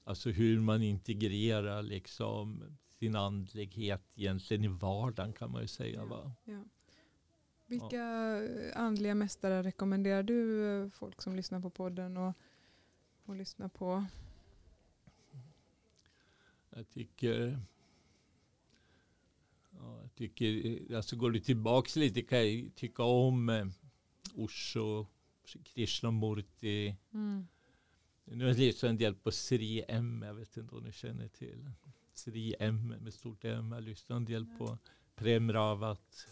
[0.04, 2.62] Alltså hur man integrerar liksom
[2.98, 6.00] sin andlighet egentligen i vardagen kan man ju säga.
[6.00, 6.04] Ja.
[6.06, 6.32] Va?
[6.44, 6.64] Ja.
[7.66, 8.02] Vilka
[8.42, 12.34] eh, andliga mästare rekommenderar du eh, folk som lyssnar på podden och,
[13.24, 14.04] och lyssnar på?
[16.70, 17.60] Jag tycker,
[19.82, 23.66] ja, jag tycker, alltså går du tillbaks lite kan jag tycka om eh,
[24.34, 25.06] Osho,
[25.64, 26.96] Krishnamurti.
[27.14, 27.46] Mm.
[28.24, 31.28] Nu har jag lyssnat en del på Sri M, jag vet inte om ni känner
[31.28, 31.70] till.
[32.14, 34.78] Sri M med stort M, jag har lyssnat en del på
[35.14, 36.26] Prem Rawat.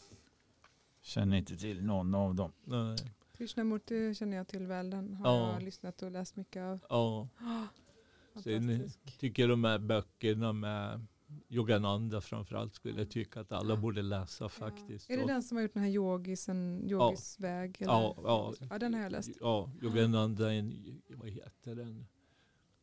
[1.03, 2.53] Känner inte till någon av dem.
[2.65, 2.97] Nej,
[3.37, 4.91] Krishnamurti känner jag till väl.
[4.91, 5.53] Den har Ja.
[5.53, 6.79] jag lyssnat och läst mycket av.
[6.89, 7.29] Ja,
[8.45, 9.19] Sen- Fantastisk.
[9.19, 11.07] tycker de här böckerna med
[11.49, 15.11] Yogananda framförallt skulle tycka att alla borde läsa faktiskt.
[15.11, 17.77] Är det den som har gjort den här yogisen, yogis väg?
[17.83, 17.93] Eller?
[17.93, 18.55] Ja, ja.
[18.71, 19.31] ja, den har jag läst.
[19.41, 22.07] Ja, Yogananda, en, vad heter den?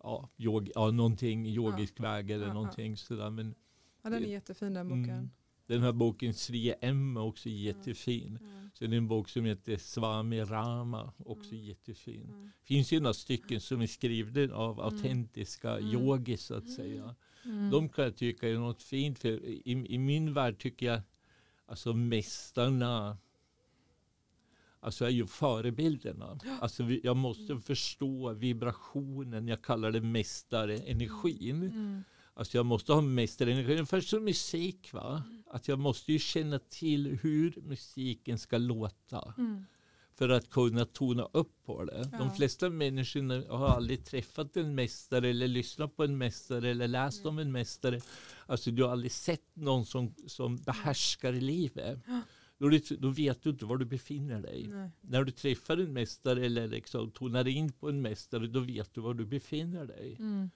[0.03, 2.53] Ja, yog, ja någonting, yogisk väg eller Ja, ja.
[2.53, 3.29] någonting sådär.
[3.29, 3.55] Men
[4.01, 5.09] Ja, den är jättefin den boken.
[5.09, 5.29] Mm.
[5.67, 8.39] den här boken Sri M är också jättefin.
[8.41, 8.69] Ja.
[8.79, 11.63] Det är en bok som heter Swami Rama, också Mm.
[11.65, 12.27] jättefin.
[12.29, 12.49] Ja.
[12.63, 14.85] finns ju några stycken som är skrivna av Mm.
[14.85, 15.91] autentiska Mm.
[15.93, 17.15] yogis så att säga.
[17.45, 17.69] Mm.
[17.71, 19.19] De kan jag tycka är något fint.
[19.19, 21.01] För i, I min värld tycker jag
[21.65, 23.17] alltså mästarna
[24.79, 26.39] alltså är ju förebilderna.
[26.61, 31.63] Alltså vi, jag måste förstå vibrationen, jag kallar det mästarenergin.
[31.63, 32.03] Mm.
[32.33, 34.93] Alltså jag måste ha mästarenergi, ungefär som musik.
[34.93, 35.23] Va?
[35.47, 39.65] Att jag måste ju känna till hur musiken ska låta Mm.
[40.17, 42.09] För att kunna tona upp på det.
[42.11, 42.17] Ja.
[42.17, 47.19] De flesta människor har aldrig träffat en mästare eller lyssnat på en mästare eller läst
[47.19, 47.29] Mm.
[47.29, 47.99] om en mästare.
[48.45, 51.99] Alltså du har aldrig sett någon som, som behärskar livet.
[52.07, 52.21] Ja.
[52.57, 54.67] Då, då vet du inte var du befinner dig.
[54.67, 54.89] Nej.
[55.01, 59.01] När du träffar en mästare eller liksom tonar in på en mästare då vet du
[59.01, 60.15] var du befinner dig.
[60.19, 60.49] Mm.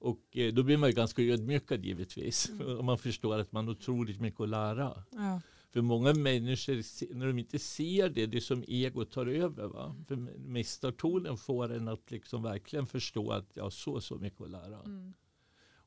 [0.00, 2.48] Och eh, då blir man ju ganska ödmjukad givetvis.
[2.48, 2.78] Mm.
[2.78, 5.04] Om man förstår att man har otroligt mycket att lära.
[5.10, 5.40] Ja.
[5.70, 9.64] För många människor, när de inte ser det, det är som ego tar över.
[9.64, 9.96] Va?
[10.08, 14.50] För mästartonen får en att liksom verkligen förstå att jag har så, så mycket att
[14.50, 14.80] lära.
[14.80, 15.14] Mm.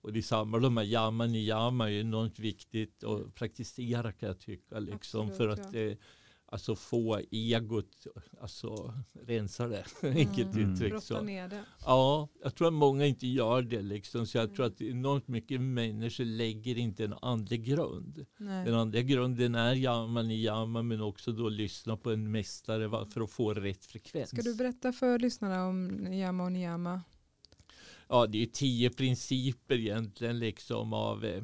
[0.02, 4.40] Och det är samma, de här yama niyama är enormt viktigt att praktisera kan jag
[4.40, 4.80] tycka.
[4.80, 5.96] Liksom, Absolut, för att ja.
[6.52, 8.08] Alltså, få egot,
[8.42, 8.94] alltså
[9.28, 9.86] rensa det.
[10.02, 10.74] Enkelt Mm.
[10.74, 10.92] uttryckt.
[10.92, 11.22] Brotta Så.
[11.22, 11.64] ner det.
[11.86, 13.82] Ja, jag tror att många inte gör det.
[13.82, 14.28] Liksom.
[14.28, 14.56] Så jag Mm.
[14.56, 18.26] tror att enormt mycket människor lägger inte en andlig grund.
[18.38, 18.66] Nej.
[18.66, 23.22] Den andra grunden är yama niyama men också då lyssna på en mästare va, för
[23.22, 24.30] att få rätt frekvens.
[24.30, 27.02] Ska du berätta för lyssnarna om Niyama och Niyama?
[28.08, 31.44] Ja, det är tio principer egentligen liksom av eh,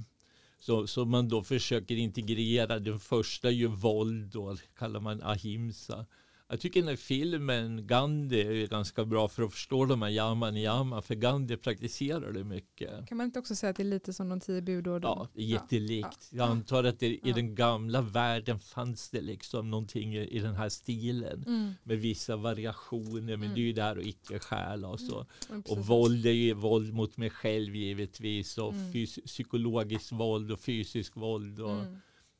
[0.67, 2.79] så, så man då försöker integrera.
[2.79, 6.05] Den första är ju våld då, kallar man ahimsa.
[6.49, 10.51] Jag tycker den här filmen Gandhi är ganska bra för att förstå de här yama
[10.51, 13.07] niyama för Gandhi praktiserar det mycket.
[13.07, 15.09] Kan man inte också säga att det är lite som de tio budorden?
[15.09, 16.27] Ja, det är jättelikt.
[16.31, 16.37] Ja.
[16.37, 20.69] Jag antar att det, i den gamla världen fanns det liksom någonting i, den här
[20.69, 21.43] stilen.
[21.47, 21.73] Mm.
[21.83, 23.53] med vissa variationer, men Mm.
[23.55, 25.25] det är ju där och icke stjäla och så.
[25.49, 29.05] men Och våld är ju våld mot mig själv givetvis och Mm.
[29.25, 31.97] psykologiskt våld och fysisk våld och Mm.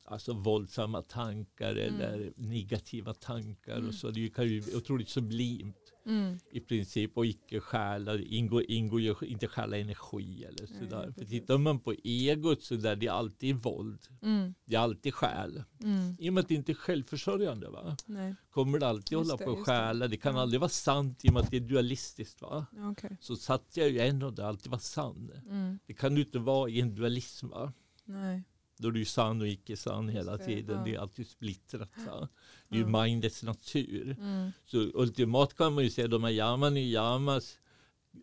[0.10, 3.88] Alltså våldsamma tankar eller negativa tankar Mm.
[3.88, 4.10] och så.
[4.12, 6.39] Det är ju- kan ju bli otroligt sublimt Mm.
[6.52, 11.04] i princip och icke stjäla, ingår, ingår ju inte stjäla energi eller Nej, sådär.
[11.06, 11.30] För precis.
[11.30, 14.00] tittar man på egot så där, det är alltid våld.
[14.22, 14.54] Mm.
[14.65, 15.63] Det är alltid stjäl.
[15.84, 16.15] Mm.
[16.20, 17.98] I och med att det inte är självförsörjande va?
[18.06, 19.63] Nej, kommer det alltid Just hålla på och det.
[19.63, 20.08] stjäla.
[20.08, 20.41] Det kan Ja.
[20.41, 22.41] aldrig vara sant i och med att det är dualistiskt.
[22.41, 22.65] Va?
[22.91, 23.17] Okej.
[23.22, 25.32] Så satt jag ju en och det alltid var sann.
[25.50, 25.80] Mm.
[25.86, 27.48] Det kan du inte vara i en dualism.
[27.48, 27.74] Va?
[28.06, 28.43] Nej.
[28.78, 30.78] Då är du ju sann och icke sann hela det, tiden.
[30.78, 30.84] ja.
[30.84, 31.92] Det är alltid splittrat.
[32.06, 32.28] Va?
[32.70, 34.16] Det är ju mindets natur.
[34.20, 34.52] Mm.
[34.66, 37.58] Så ultimat kan man ju säga de här yaman i yamas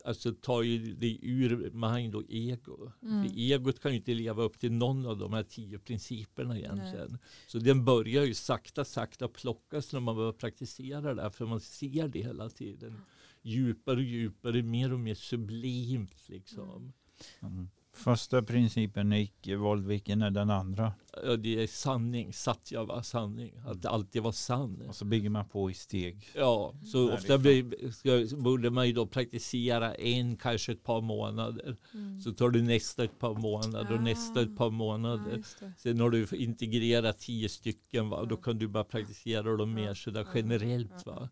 [0.04, 2.92] alltså tar ju det ur mind och ego.
[3.02, 3.28] Mm.
[3.28, 7.18] För egot kan ju inte leva upp till någon av de här tio principerna egentligen.
[7.46, 11.60] Så den börjar ju sakta, sakta plockas när man börjar praktisera det här, för man
[11.60, 13.00] ser det hela tiden.
[13.42, 16.92] Djupare och djupare, mer och mer sublimt liksom.
[17.40, 17.68] Mm.
[17.96, 20.92] Första principen är icke-våld, vilken är den andra?
[21.24, 23.52] Ja, det är sanning, satya var sanning.
[23.66, 24.82] Att alltid vara sann.
[24.88, 26.28] Och så bygger man på i steg.
[26.34, 27.18] Ja, så Därifrån.
[27.18, 31.76] ofta blir, borde man ju då praktisera en, kanske ett par månader.
[31.94, 32.20] Mm.
[32.20, 35.42] Så tar du nästa ett par månader och nästa ett par Ja, månader.
[35.60, 35.72] det.
[35.78, 38.24] Sen har du integrerat tio stycken, va?
[38.24, 38.40] då Ja.
[38.42, 40.92] kan du bara praktisera dem mer Ja, sådär ja, generellt.
[41.06, 41.12] ja.
[41.12, 41.28] Va?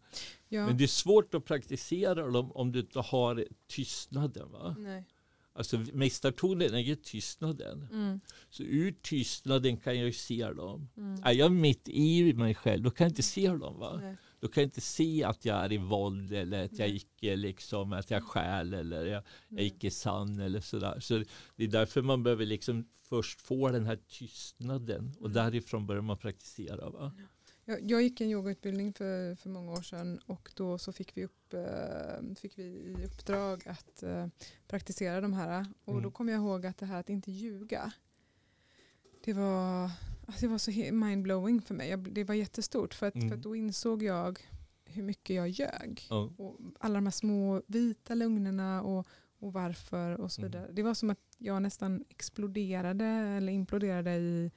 [0.49, 0.67] Ja.
[0.67, 4.53] Men det är svårt att praktisera dem om du inte har tystnaden.
[4.53, 4.77] Va?
[4.79, 5.05] Nej.
[5.55, 7.89] Alltså mästartonen är ju tystnaden.
[7.93, 8.21] Mm.
[8.51, 10.89] Så ur tystnaden kan jag ju se dem.
[10.97, 11.21] Mm.
[11.25, 13.79] Är jag mitt i mig själv, då kan jag inte se dem.
[13.79, 13.99] Va?
[14.03, 14.17] Nej.
[14.41, 17.93] Då kan jag inte se att jag är i våld eller att jag icke liksom,
[17.93, 21.01] att jag stjäl eller jag, jag är icke sann eller sådär.
[21.01, 21.25] Så
[21.57, 25.33] det är därför man behöver liksom först få den här tystnaden och Mm.
[25.33, 26.91] därifrån börjar man praktisera.
[26.91, 27.13] Va?
[27.65, 31.25] Jag, jag gick en yogautbildning för, för många år sedan och då så fick vi,
[31.25, 34.27] upp, eh, fick vi i uppdrag att eh,
[34.69, 35.67] praktisera de här.
[35.85, 36.03] Och Mm.
[36.03, 37.93] då kom jag ihåg att det här att inte ljuga,
[39.25, 39.91] det var,
[40.27, 41.89] alltså det var så mindblowing för mig.
[41.91, 43.29] Jag, det var jättestort för att, Mm.
[43.29, 44.39] för att då insåg jag
[44.85, 46.07] hur mycket jag ljög.
[46.11, 46.33] Ja.
[46.39, 49.07] Och alla de här små vita lögnerna och,
[49.39, 50.51] och varför och så Mm.
[50.51, 50.73] vidare.
[50.73, 54.51] Det var som att jag nästan exploderade eller imploderade i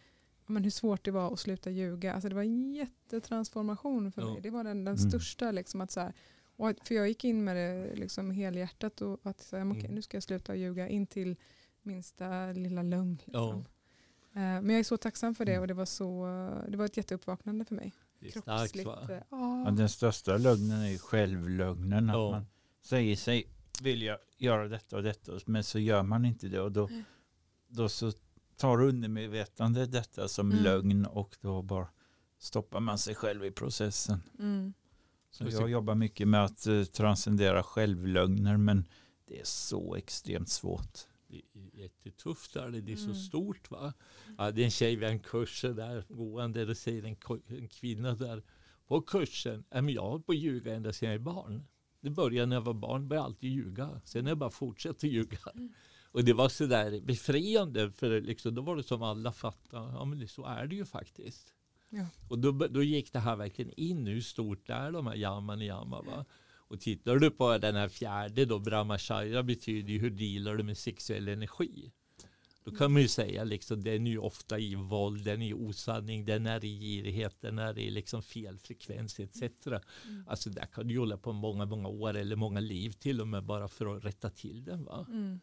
[0.47, 2.13] men hur svårt det var att sluta ljuga.
[2.13, 4.33] Alltså det var en jättetransformation för Ja.
[4.33, 4.41] mig.
[4.41, 5.09] Det var den, den Mm.
[5.09, 5.51] största.
[5.51, 6.13] Liksom, att så här,
[6.55, 9.95] och att, för jag gick in med det liksom helhjärtat och att säga, okej, Mm.
[9.95, 11.35] nu ska jag sluta ljuga in till
[11.81, 13.17] minsta lilla lögn.
[13.25, 13.65] Liksom.
[14.33, 14.39] Ja.
[14.41, 15.61] Eh, Men jag är så tacksam för det Mm.
[15.61, 16.25] och det var, så,
[16.69, 17.93] det var ett jätteuppvaknande för mig.
[18.19, 18.85] Det är starkt Kroppsligt.
[18.87, 18.99] va?
[19.09, 19.71] eh, Ja, Ja.
[19.71, 22.09] den största lögnen är självlögnen.
[22.09, 22.31] Att Ja.
[22.31, 22.45] man
[22.81, 23.47] säger sig
[23.81, 26.89] vilja göra detta och detta men så gör man inte det och då,
[27.67, 28.11] då så
[28.57, 30.63] tar undermedvetandet detta som Mm.
[30.63, 31.87] lögn och då bara
[32.39, 34.19] stoppar man sig själv i processen.
[34.39, 34.73] Mm.
[35.31, 38.85] Så jag jobbar mycket med att eh, transcendera självlögner men
[39.27, 40.97] det är så extremt svårt.
[41.27, 43.15] Det är jättetufft där, det är så Mm.
[43.15, 43.93] stort va.
[44.37, 47.15] Ja, det är en tjej vid en kurs där gående, då säger en,
[47.47, 48.43] en kvinna där
[48.87, 51.63] på kursen, "Ja, men jag har på att ljuga ända sedan jag är barn.
[52.01, 54.01] Det började när jag var barn, började alltid ljuga.
[54.05, 55.37] Sen har jag bara fortsatt att ljuga.
[55.55, 55.73] Mm.
[56.15, 60.05] Och det var så där befriande, för liksom, då var det som alla fattade, ja
[60.05, 61.53] men det, så är det ju faktiskt.
[61.89, 62.05] Ja.
[62.29, 66.01] Och då, då gick det här verkligen in, hur stort är de här yaman yama
[66.01, 66.25] va?
[66.67, 70.77] Och tittar du på den här fjärde då, brahmacharya betyder ju hur dealar du med
[70.77, 71.91] sexuell energi.
[72.63, 75.53] Då kan man ju säga liksom den är ju ofta i våld, den är i
[75.53, 79.41] osanning, den är i girighet, den är i liksom fel frekvens etc.
[79.41, 80.23] Mm.
[80.27, 83.43] Alltså där kan du hålla på många, många år eller många liv till och med
[83.43, 85.05] bara för att rätta till den va.
[85.09, 85.39] Mm.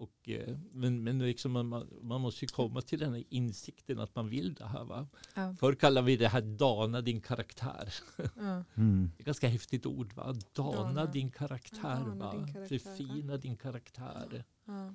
[0.00, 1.68] Och, eh, men men liksom man,
[2.02, 5.08] man, måste ju komma till den här insikten att man vill det här va.
[5.34, 5.54] Ja.
[5.60, 7.94] Förr kallade vi det här dana din karaktär.
[8.16, 8.64] Ja.
[8.74, 9.10] Mm.
[9.16, 10.34] Det är ganska häftigt ord va?
[10.52, 11.06] Dana, Dana.
[11.06, 12.32] din karaktär Dana va?
[12.32, 12.96] din karaktär, ja.
[12.96, 14.44] Förfina din karaktär.
[14.64, 14.94] Ja.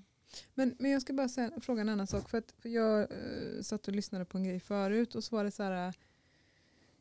[0.53, 2.29] Men, men jag ska bara säga, fråga en annan sak.
[2.29, 5.43] För, att, för jag eh, satt och lyssnade på en grej förut och så var
[5.43, 5.93] det så här.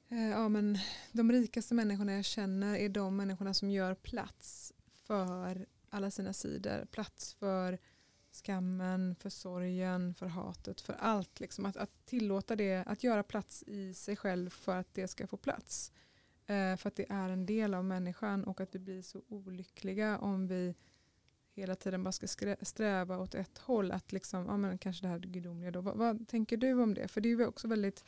[0.08, 0.78] eh, ja, men
[1.12, 4.72] de rikaste människorna jag känner är de människorna som gör plats
[5.06, 6.84] för alla sina sidor.
[6.90, 7.78] Plats för
[8.34, 11.40] skammen, för sorgen, för hatet, för allt.
[11.40, 11.66] Liksom.
[11.66, 15.36] Att, att tillåta det, att göra plats i sig själv för att det ska få
[15.36, 15.92] plats.
[16.46, 20.18] Eh, för att det är en del av människan och att vi blir så olyckliga
[20.18, 20.74] om vi
[21.52, 22.26] hela tiden bara ska
[22.62, 23.92] sträva åt ett håll.
[23.92, 25.80] Att liksom, ja men kanske det här gudomliga då.
[25.80, 27.08] Vad, vad tänker du om det?
[27.08, 28.04] För det är ju också väldigt,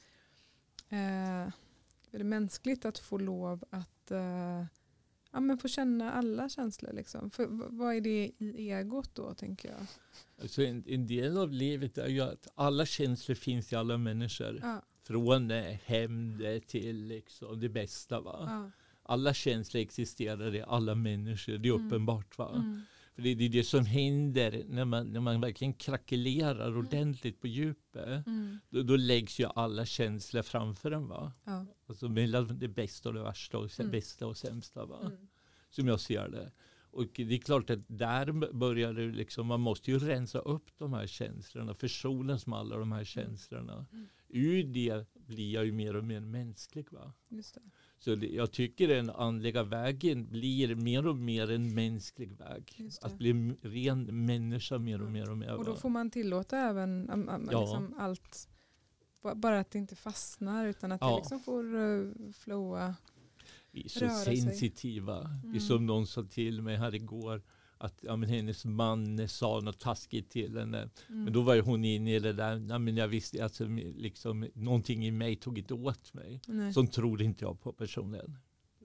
[0.88, 1.52] eh,
[2.10, 4.64] väldigt mänskligt att få lov att eh,
[5.36, 6.92] ja, men få känna alla känslor.
[6.92, 7.30] Liksom.
[7.30, 9.86] För, vad är det i egot då tänker jag?
[10.42, 14.58] Alltså en, en del av livet är ju att alla känslor finns i alla människor.
[14.62, 18.38] Ja, Från eh, hämnd till liksom det bästa va.
[18.46, 18.70] ja,
[19.02, 21.86] Alla känslor existerar i alla människor, det är Mm.
[21.86, 22.52] uppenbart va.
[22.54, 22.82] mm,
[23.16, 28.26] För det, är det som händer när man, när man verkligen krackelerar ordentligt på djupet.
[28.26, 31.32] mm, Då, då läggs ju alla känslor framför en va.
[31.44, 33.92] ja, Alltså mellan det bästa och det värsta och det Mm.
[33.92, 34.98] bästa och sämsta va.
[35.00, 35.28] mm,
[35.70, 36.52] Som jag ser det.
[36.90, 40.92] Och det är klart att där börjar det liksom, man måste ju rensa upp de
[40.92, 43.86] här känslorna, försonas med alla de här känslorna.
[43.92, 44.06] Mm.
[44.28, 47.12] Ur det blir jag ju mer och mer mänsklig va.
[47.28, 47.60] just det.
[47.98, 52.74] Så det, jag tycker den andliga vägen blir mer och mer en mänsklig väg.
[52.78, 53.04] Det.
[53.06, 55.54] Att bli en ren människa mer och mer och mer.
[55.54, 57.60] Och då får man tillåta även um, um, Ja.
[57.60, 58.48] liksom allt.
[59.22, 61.16] Ba- Bara att det inte fastnar utan att det Ja.
[61.18, 62.94] liksom får uh, flowa.
[63.70, 64.36] Vi är så sig.
[64.36, 65.22] sensitiva.
[65.22, 65.60] Det är Mm.
[65.60, 67.42] som någon sa till mig här igår.
[67.78, 70.78] Att ja, men hennes man sa något taskigt till henne.
[71.08, 71.24] Mm.
[71.24, 72.66] Men då var hon inne i det där.
[72.68, 73.64] Ja, men jag visste alltså,
[73.96, 76.40] liksom, någonting i mig tog inte åt mig.
[76.46, 76.72] Nej.
[76.72, 78.38] Sånt tror inte jag på personligen.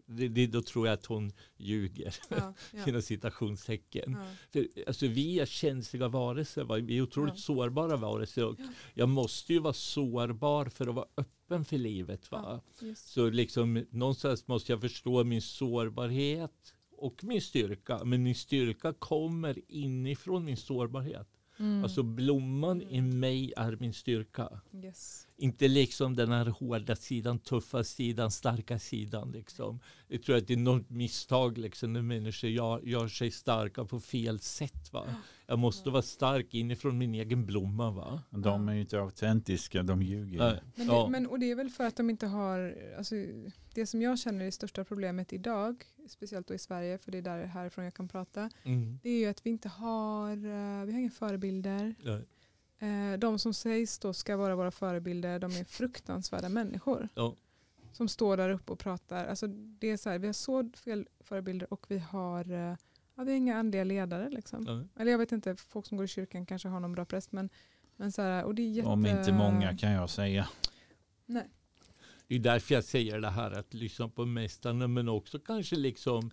[0.06, 2.16] det, det, då tror jag att hon ljuger.
[2.30, 4.12] Ja, ja, Inom citationstecken.
[4.20, 4.26] ja.
[4.52, 6.64] För, alltså, vi är känsliga varelser.
[6.64, 6.76] Va?
[6.76, 7.40] Vi är otroligt Ja.
[7.42, 8.46] sårbara varelser.
[8.46, 8.66] Och Ja.
[8.94, 12.32] Jag måste ju vara sårbar för att vara öppen för livet.
[12.32, 12.62] Va?
[12.96, 18.04] Så liksom, någonstans måste jag förstå min sårbarhet och min styrka.
[18.04, 21.28] Men min styrka kommer inifrån min sårbarhet.
[21.60, 21.84] Mm.
[21.84, 24.62] Alltså blomman i mig är min styrka.
[24.84, 25.28] yes.
[25.42, 29.32] Inte liksom den här hårda sidan, tuffa sidan, starka sidan.
[29.32, 29.80] Liksom.
[30.08, 34.00] Jag tror att det är något misstag liksom, när människor gör, gör sig starka på
[34.00, 34.94] fel sätt.
[34.94, 35.06] Va?
[35.48, 37.92] Jag måste vara stark inifrån min egen blomma.
[37.92, 38.24] Va?
[38.30, 40.40] De är ju inte autentiska, de ljuger.
[40.40, 40.62] Nej.
[40.76, 41.08] Men det, Ja.
[41.10, 43.16] men, och det är väl för att de inte har, alltså,
[43.74, 47.18] det som jag känner är det största problemet idag, speciellt då i Sverige, för det
[47.18, 49.00] är där härifrån jag kan prata, Mm.
[49.04, 51.96] det är ju att vi inte har, eh, vi har inga förebilder.
[52.04, 52.20] Ja.
[52.82, 57.10] Eh, De som sägs då ska vara våra förebilder, de är fruktansvärda människor.
[57.16, 57.36] Ja.
[57.94, 59.26] Som står där uppe och pratar.
[59.26, 62.76] Alltså det är så här, vi har så fel förebilder och vi har, eh,
[63.16, 64.30] ja, vi har inga andliga ledare.
[64.30, 64.66] Liksom.
[64.68, 65.02] Ja.
[65.02, 67.32] Eller jag vet inte, folk som går i kyrkan kanske har någon bra präst.
[67.32, 67.50] Men,
[67.96, 68.90] men så här, och det är jätte...
[68.90, 70.48] Om inte många kan jag säga.
[71.26, 71.50] Nej.
[72.28, 76.32] Det är därför jag säger det här att lyssna på mästarna men också kanske liksom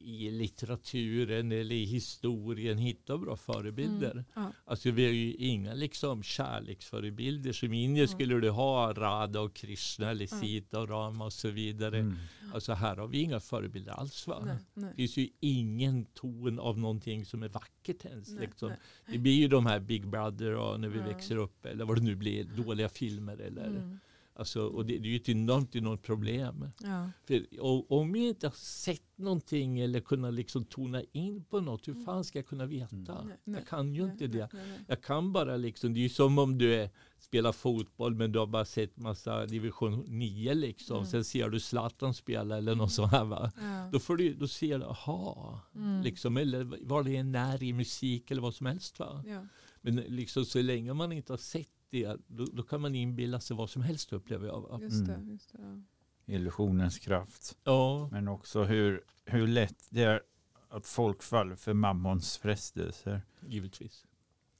[0.00, 4.10] i litteraturen eller i historien hitta bra förebilder.
[4.10, 4.24] Mm.
[4.34, 4.52] Ja.
[4.64, 7.52] Alltså vi har ju inga liksom kärleksförebilder.
[7.52, 10.26] Som i Indien skulle du ha Radha och Krishna eller.
[10.26, 11.98] Sita och Rama och så vidare.
[11.98, 12.16] Mm.
[12.54, 14.42] Alltså här har vi inga förebilder alls va?
[14.44, 14.90] Nej, nej.
[14.90, 18.28] Det finns ju ingen ton av någonting som är vackert ens.
[18.28, 18.68] Nej, liksom.
[18.68, 18.78] nej.
[19.06, 22.04] Det blir ju de här Big Brother och när vi växer upp eller vad det
[22.04, 23.98] nu blir, dåliga filmer eller Mm.
[24.38, 26.68] Alltså, och det, det är ju ett enormt, enormt problem.
[26.82, 27.10] Ja.
[27.24, 31.88] För, och, om jag inte har sett någonting eller kunnat liksom tona in på något,
[31.88, 33.18] hur fan ska jag kunna veta?
[33.18, 33.32] Mm.
[33.44, 34.38] Jag kan ju nej, inte det.
[34.38, 34.84] nej, nej, nej.
[34.88, 38.38] Jag kan bara liksom, det är ju som om du är, spelar fotboll men du
[38.38, 40.96] har bara sett massa division 9 liksom.
[40.96, 41.06] Mm.
[41.06, 43.52] Sen ser du Zlatan spela eller något sånt här va.
[43.60, 43.88] Ja.
[43.92, 46.02] Då får du, då ser du, aha, Mm.
[46.02, 49.24] liksom, eller vad det är i musik eller vad som helst va.
[49.26, 49.46] Ja.
[49.80, 53.56] Men liksom så länge man inte har sett det, då, då kan man inbilla sig
[53.56, 54.82] vad som helst upplever jag.
[54.82, 55.14] Just det.
[55.14, 55.28] Mm.
[55.28, 56.34] Just det ja.
[56.34, 57.56] Illusionens kraft.
[57.64, 58.08] Ja.
[58.12, 60.22] Men också hur, hur lätt det är
[60.68, 63.22] att folk faller för mammons frestelser.
[63.46, 64.04] Givetvis.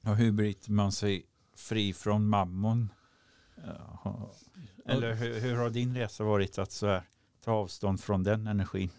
[0.01, 2.91] Och hur bryter man sig fri från mammon?
[3.65, 4.33] Ja.
[4.85, 7.03] Eller hur, hur har din resa varit att så här,
[7.41, 8.89] ta avstånd från den energin?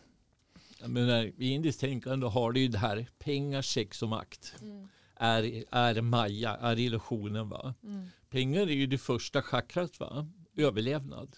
[0.80, 4.54] Jag menar, I indiskt tänkande har du ju det här pengar, sex och makt.
[4.62, 4.88] Mm.
[5.18, 7.48] Är, är Maja, är illusionen.
[7.48, 7.74] Va?
[7.82, 8.06] Mm.
[8.30, 10.26] Pengar är ju det första chakrat, va?
[10.56, 11.36] överlevnad.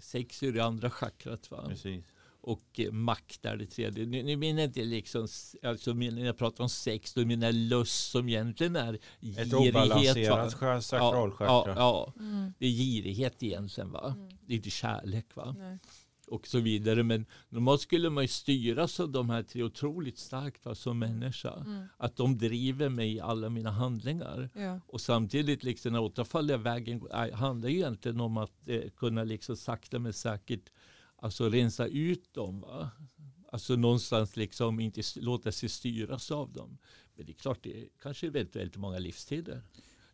[0.00, 1.50] Sex är det andra chakrat.
[1.50, 1.64] Va?
[1.68, 2.04] Precis.
[2.44, 4.06] Och eh, makt är det tredje.
[4.06, 5.28] Nu, nu menar jag inte liksom,
[5.62, 9.54] alltså när jag pratar om sex, då menar jag lust som egentligen är Ett girighet.
[9.74, 10.80] obalanserat va?
[10.80, 11.46] sakralchakra.
[11.46, 12.52] Ja, ja, Mm.
[12.58, 13.92] det är girighet egentligen.
[13.92, 14.14] Va?
[14.16, 14.28] Mm.
[14.46, 15.26] Det är inte kärlek.
[15.34, 15.54] Va?
[15.58, 15.78] Nej.
[16.26, 17.02] Och så vidare.
[17.02, 21.54] Men normalt skulle man ju styras av de här tre otroligt starkt va, som människa.
[21.54, 21.86] Mm.
[21.96, 24.50] Att de driver mig i alla mina handlingar.
[24.54, 24.80] Ja.
[24.86, 29.98] Och samtidigt liksom den återfallliga vägen handlar ju egentligen om att eh, kunna liksom sakta
[29.98, 30.70] men säkert
[31.16, 32.60] alltså rensa ut dem.
[32.60, 32.90] Va?
[33.52, 36.78] Alltså någonstans liksom inte låta sig styras av dem.
[37.14, 39.62] Men det är klart, det är kanske eventuellt många livstider.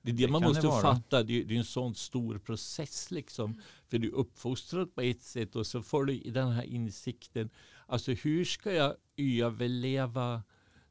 [0.02, 1.22] Det är det, Det man måste det fatta.
[1.22, 3.60] Det är, det är en sån stor process liksom.
[3.88, 7.50] För du är uppfostrad på ett sätt och så får du i den här insikten.
[7.86, 10.42] Alltså hur ska jag överleva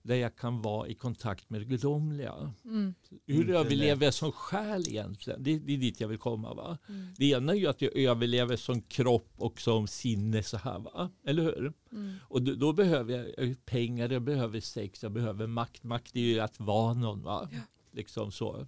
[0.02, 2.54] där jag kan vara i kontakt med det gudomliga?
[2.66, 2.94] Mm.
[3.26, 5.44] Hur överlever jag som själ egentligen?
[5.44, 6.54] Det, det är dit jag vill komma.
[6.54, 6.78] va?
[6.90, 7.14] Mm.
[7.18, 10.80] Det ena är ju att jag överlever som kropp och som sinne så här.
[10.80, 11.12] va?
[11.26, 11.74] Eller hur?
[11.92, 12.16] Mm.
[12.22, 15.84] Och då, då behöver jag eh, pengar, jag behöver sex, jag behöver makt.
[15.84, 17.24] Makt är ju att vara någon.
[17.24, 17.50] Va?
[17.52, 17.60] Ja.
[17.92, 18.68] Liksom så.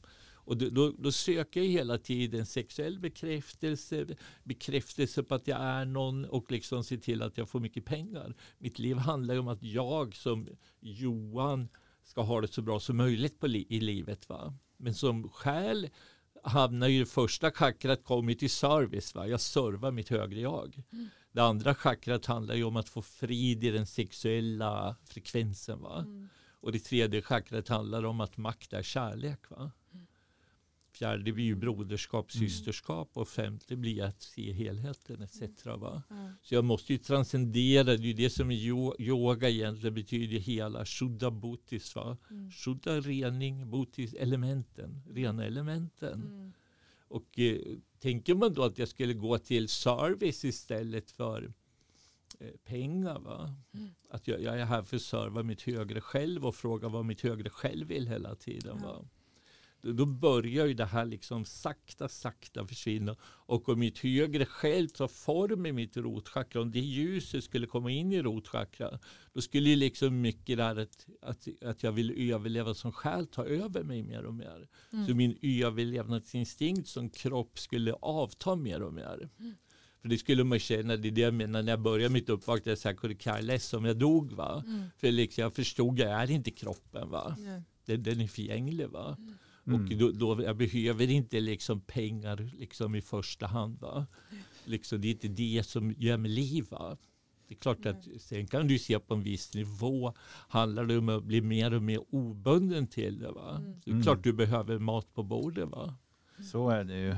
[0.49, 4.05] Och då, då, då söker jag hela tiden sexuell bekräftelse,
[4.43, 8.35] bekräftelse på att jag är någon och liksom se till att jag får mycket pengar.
[8.57, 10.47] Mitt liv handlar ju om att jag som
[10.79, 11.69] Johan
[12.03, 14.29] ska ha det så bra som möjligt li- i livet.
[14.29, 14.53] Va?
[14.77, 15.89] Men som själ
[16.43, 19.15] hamnar ju det första chakrat kommer till service.
[19.15, 19.27] Va?
[19.27, 20.83] Jag servar mitt högre jag.
[21.31, 25.81] Det andra chakrat handlar ju om att få frid i den sexuella frekvensen.
[25.81, 25.99] Va?
[25.99, 26.29] Mm.
[26.61, 29.49] Och det tredje chakrat handlar om att makt är kärlek.
[29.49, 29.71] Va?
[30.99, 32.49] Fjärde blir ju broderskap, Mm.
[32.49, 35.65] systerskap och femte blir att se helheten etc.
[35.65, 36.03] Va?
[36.09, 36.31] Ja.
[36.41, 41.31] Så jag måste ju transcendera, det är ju det som yoga egentligen betyder hela shuddha
[41.31, 41.95] bhutis.
[41.95, 42.17] Va?
[42.29, 42.51] Mm.
[42.51, 46.21] Shuddha rening, bhutis elementen, rena elementen.
[46.21, 46.53] Mm.
[47.07, 47.57] Och eh,
[47.99, 51.53] tänker man då att jag skulle gå till service istället för
[52.39, 53.19] eh, pengar.
[53.19, 53.55] Va?
[53.73, 53.89] Mm.
[54.09, 57.21] Att jag, jag är här för att serva mitt högre själv och fråga vad mitt
[57.21, 58.79] högre själv vill hela tiden.
[58.81, 58.87] Ja.
[58.87, 59.05] Va?
[59.81, 63.15] Då- börjar ju det här liksom sakta, sakta försvinna.
[63.23, 67.91] Och om mitt högre själv tar form i mitt rotchakra, om det ljuset skulle komma
[67.91, 68.99] in i rotchakra,
[69.33, 73.45] då skulle ju liksom mycket där att, att, att jag vill överleva som själ ta
[73.45, 74.67] över mig mer och mer.
[74.93, 75.07] Mm.
[75.07, 79.29] Så min överlevnadsinstinkt som kropp skulle avta mer och mer.
[79.39, 79.55] Mm.
[80.01, 82.75] För det skulle man känna, det är det jag menar när jag började mitt uppvaknande,
[82.75, 84.63] så här kunde jag less om jag dog va.
[84.65, 84.83] Mm.
[84.97, 87.37] För liksom, jag förstod, jag är inte kroppen va.
[87.85, 89.17] Den, den är förgänglig va.
[89.67, 89.81] Mm.
[89.83, 94.05] Och då, då, jag behöver inte liksom pengar liksom i första hand va.
[94.65, 96.97] Liksom, det är inte det som gör mig liv va.
[97.47, 100.13] Det är klart att sen kan du se på en viss nivå
[100.49, 103.55] handlar det om att bli mer och mer obunden till det va.
[103.57, 103.71] Mm.
[103.83, 104.03] Det är Mm.
[104.03, 105.95] klart du behöver mat på bordet va.
[106.51, 107.15] Så är det ju.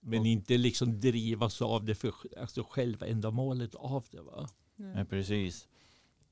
[0.00, 4.48] Men Och- inte liksom drivas av det för alltså själva ändamålet av det va.
[4.76, 4.92] Nej.
[4.96, 5.68] Ja, precis.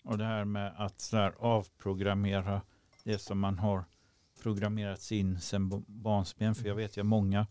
[0.02, 2.62] Och det här med att så här avprogrammera
[3.04, 3.84] det som man har
[4.44, 6.54] programmerats in sedan barnsben.
[6.54, 7.46] För jag vet ju många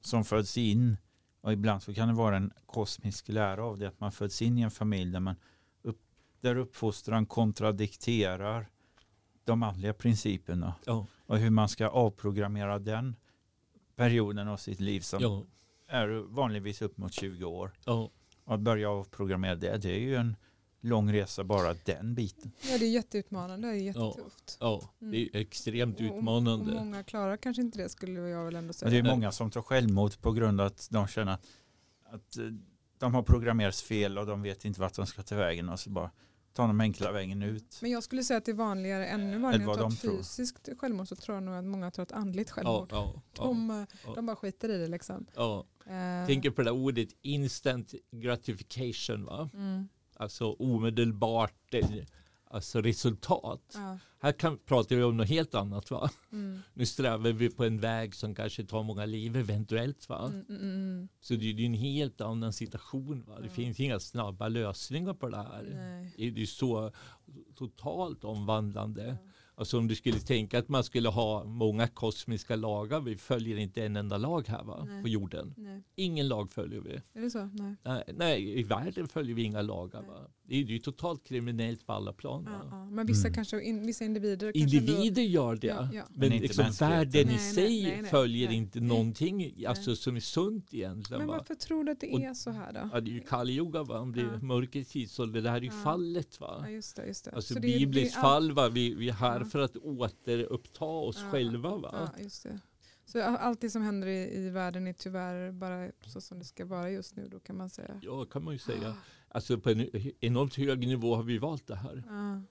[0.00, 0.96] som föds in
[1.40, 4.58] och ibland så kan det vara en kosmisk lära av det att man föds in
[4.58, 5.36] i en familj där man
[5.82, 6.00] upp,
[6.40, 8.70] där uppfostran kontradikterar
[9.44, 13.16] de manliga principerna Ja, och hur man ska avprogrammera den
[13.96, 15.44] perioden av sitt liv som ja,
[15.86, 17.72] är vanligtvis upp mot 20 år.
[18.44, 20.36] Och att börja avprogrammera det, det är ju en
[20.80, 22.52] lång resa bara den biten.
[22.70, 23.68] Ja, det är jätteutmanande.
[23.68, 24.56] Det är jättetufft.
[24.60, 24.82] ja.
[24.98, 26.72] Det är extremt Och- Och utmanande.
[26.74, 28.86] många klarar kanske inte det skulle jag väl ändå säga.
[28.86, 31.32] Och det är många som tar självmord på grund av att de känner
[32.10, 32.44] att, eh,
[32.98, 35.90] de har programmerats fel och de vet inte vart de ska ta vägen och så
[35.90, 36.10] bara
[36.52, 37.78] tar de enkla vägen ut.
[37.82, 40.00] Men jag skulle säga att det är vanligare, ännu vanligare vad att ta de ett
[40.00, 40.16] tror.
[40.16, 42.88] fysiskt självmord så tror jag nog att många tar ett andligt Ja, självmord.
[42.92, 44.14] ja, ja, De, eh, ja.
[44.14, 45.26] de bara skiter i det liksom.
[45.36, 45.64] ja.
[45.86, 49.50] Eh, Tänker på det där ordet instant gratification va.
[49.54, 49.88] mm,
[50.20, 51.88] Alltså omedelbart eh,
[52.50, 53.72] alltså resultat.
[53.74, 56.10] ja, Här kan, pratar vi om något helt annat va.
[56.32, 60.26] mm, Nu strävar vi på en väg som kanske tar många liv eventuellt va.
[60.26, 63.38] mm, mm, mm, Så det är ju en helt annan situation va.
[63.40, 63.52] Det Ja.
[63.52, 65.62] finns inga snabba lösningar på det här.
[66.16, 66.30] nej.
[66.34, 66.92] Det är så
[67.54, 69.06] totalt omvandlande.
[69.24, 69.30] Ja.
[69.60, 73.00] Alltså om du skulle tänka att man skulle ha många kosmiska lagar.
[73.00, 74.84] Vi följer inte en enda lag här va?
[74.88, 75.02] Nej.
[75.02, 75.54] på jorden.
[75.56, 75.82] Nej.
[75.94, 77.00] Ingen lag följer vi.
[77.14, 77.50] Är det så?
[77.84, 78.04] Nej.
[78.14, 80.02] Nej, i världen följer vi inga lagar.
[80.02, 80.28] Va?
[80.50, 82.44] Det är ju totalt kriminellt på alla plan.
[82.46, 82.84] Ja, ja.
[82.84, 83.34] Men vissa, Mm.
[83.34, 85.66] kanske, in, vissa individer kanske ändå- Individer gör det.
[85.66, 86.04] Ja, ja.
[86.10, 88.56] Men, Men inte liksom världen i Nej, nej, sig nej, nej, följer nej.
[88.56, 91.18] inte någonting alltså, som är sunt egentligen.
[91.20, 91.36] Men Va?
[91.38, 92.90] varför tror du att det Och- är så här då?
[92.92, 93.98] Ja, det är ju Kali Yoga, va?
[93.98, 94.38] om det är Ja.
[94.42, 95.40] mörkrets tidsålder.
[95.42, 95.72] Det här är ju Ja.
[95.84, 96.40] fallet.
[96.40, 96.58] Va?
[96.66, 97.06] Ja, just det.
[97.06, 97.30] Just det.
[97.30, 98.68] Alltså Så bibliskt fall, va?
[98.68, 99.44] Vi, vi är här Ja.
[99.46, 101.76] för att återuppta oss Ja, själva.
[101.76, 102.10] Va?
[102.16, 102.60] Ja, just det.
[103.06, 106.64] Så allt det som händer i, i världen är tyvärr bara så som det ska
[106.64, 108.00] vara just nu då kan man säga.
[108.02, 108.94] Ja, kan man ju säga.
[109.32, 112.04] Alltså på en enormt hög nivå har vi valt det här.
[112.06, 112.42] Ja,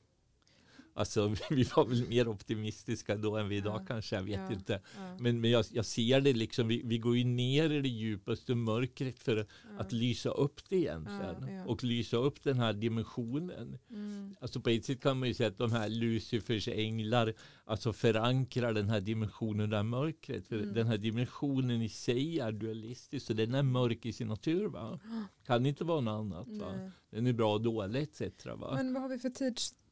[1.00, 3.86] Alltså vi var väl mer optimistiska då än vi idag Ja.
[3.88, 4.54] kanske, jag vet Ja.
[4.54, 4.82] inte.
[4.98, 7.90] ja, Men, men jag, jag ser det liksom, vi, vi går ju ner i det
[7.90, 9.46] djupaste mörkret för
[9.78, 11.68] att lysa upp det egentligen.
[11.68, 13.78] Och lysa upp den här dimensionen.
[13.90, 17.34] Mm, Alltså på ett sätt kan man ju säga att de här Lucifers änglar
[17.66, 20.48] alltså förankrar den här dimensionen, det här mörkret.
[20.48, 20.74] För Mm.
[20.74, 24.68] den här dimensionen i sig är dualistisk och den är mörk i sin natur.
[24.68, 25.00] Va?
[25.46, 26.48] Kan inte vara något annat.
[26.48, 26.92] Va?
[27.12, 28.22] Den är bra och dålig etc.
[28.46, 28.74] Va?
[28.76, 29.30] Men vad har vi för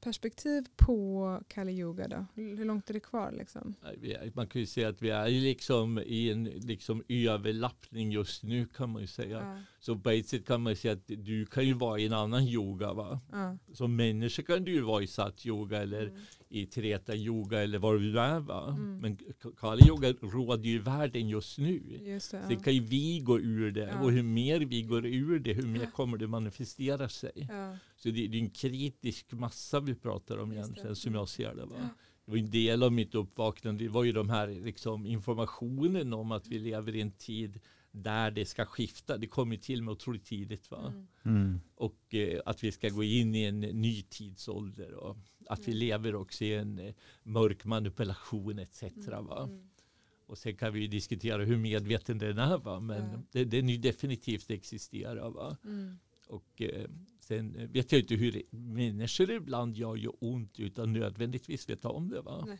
[0.01, 2.25] tidsperspektiv på Kali Yoga då?
[2.35, 3.75] Hur långt är det kvar liksom?
[4.33, 8.89] Man kan ju säga att vi är liksom i en liksom överlappning just nu kan
[8.89, 9.37] man ju säga.
[9.37, 12.05] Ja, Så på ett sätt kan man ju säga att du kan ju vara i
[12.05, 12.93] en annan yoga.
[12.93, 13.19] Va?
[13.31, 13.57] ja.
[13.73, 16.21] Som människa kan du ju vara i satt yoga eller Mm.
[16.49, 18.39] I treta yoga eller vad du är.
[18.39, 18.69] Va?
[18.69, 18.97] Mm.
[18.99, 19.17] Men
[19.57, 21.99] Kali yoga råder ju världen just nu.
[22.05, 22.41] Just det.
[22.41, 22.59] Sen Ja.
[22.59, 24.01] kan ju vi gå ur det Ja.
[24.03, 27.47] och hur mer vi går ur det, hur mer kommer det manifestera sig.
[27.95, 30.71] Så det, det är en kritisk massa vi pratar om Just det.
[30.71, 31.65] egentligen som jag ser det.
[31.65, 31.89] Va?
[32.25, 36.31] Det var en del av mitt uppvaknande, det var ju de här liksom, informationen om
[36.31, 37.59] att vi lever i en tid
[38.03, 39.17] där det ska skifta.
[39.17, 40.71] Det kom ju till med otroligt tidigt.
[40.71, 40.87] Va?
[40.87, 41.07] Mm.
[41.25, 41.59] Mm.
[41.75, 45.17] Och eh, att vi ska gå in i en ny tidsålder och
[45.47, 45.79] att vi Mm.
[45.79, 46.93] lever också i en eh,
[47.23, 48.83] mörk manipulation etc.
[49.07, 49.43] Va?
[49.43, 49.69] Mm.
[50.25, 52.57] Och sen kan vi ju diskutera hur medveten den är.
[52.57, 52.79] Va?
[52.79, 55.29] Men det, den ju definitivt existerar.
[55.29, 55.57] Va?
[55.63, 55.97] Mm.
[56.27, 56.89] Och eh,
[57.19, 62.09] sen vet jag inte hur det, människor ibland gör ju ont utan nödvändigtvis veta om
[62.09, 62.21] det.
[62.21, 62.43] Va?
[62.47, 62.59] Nej.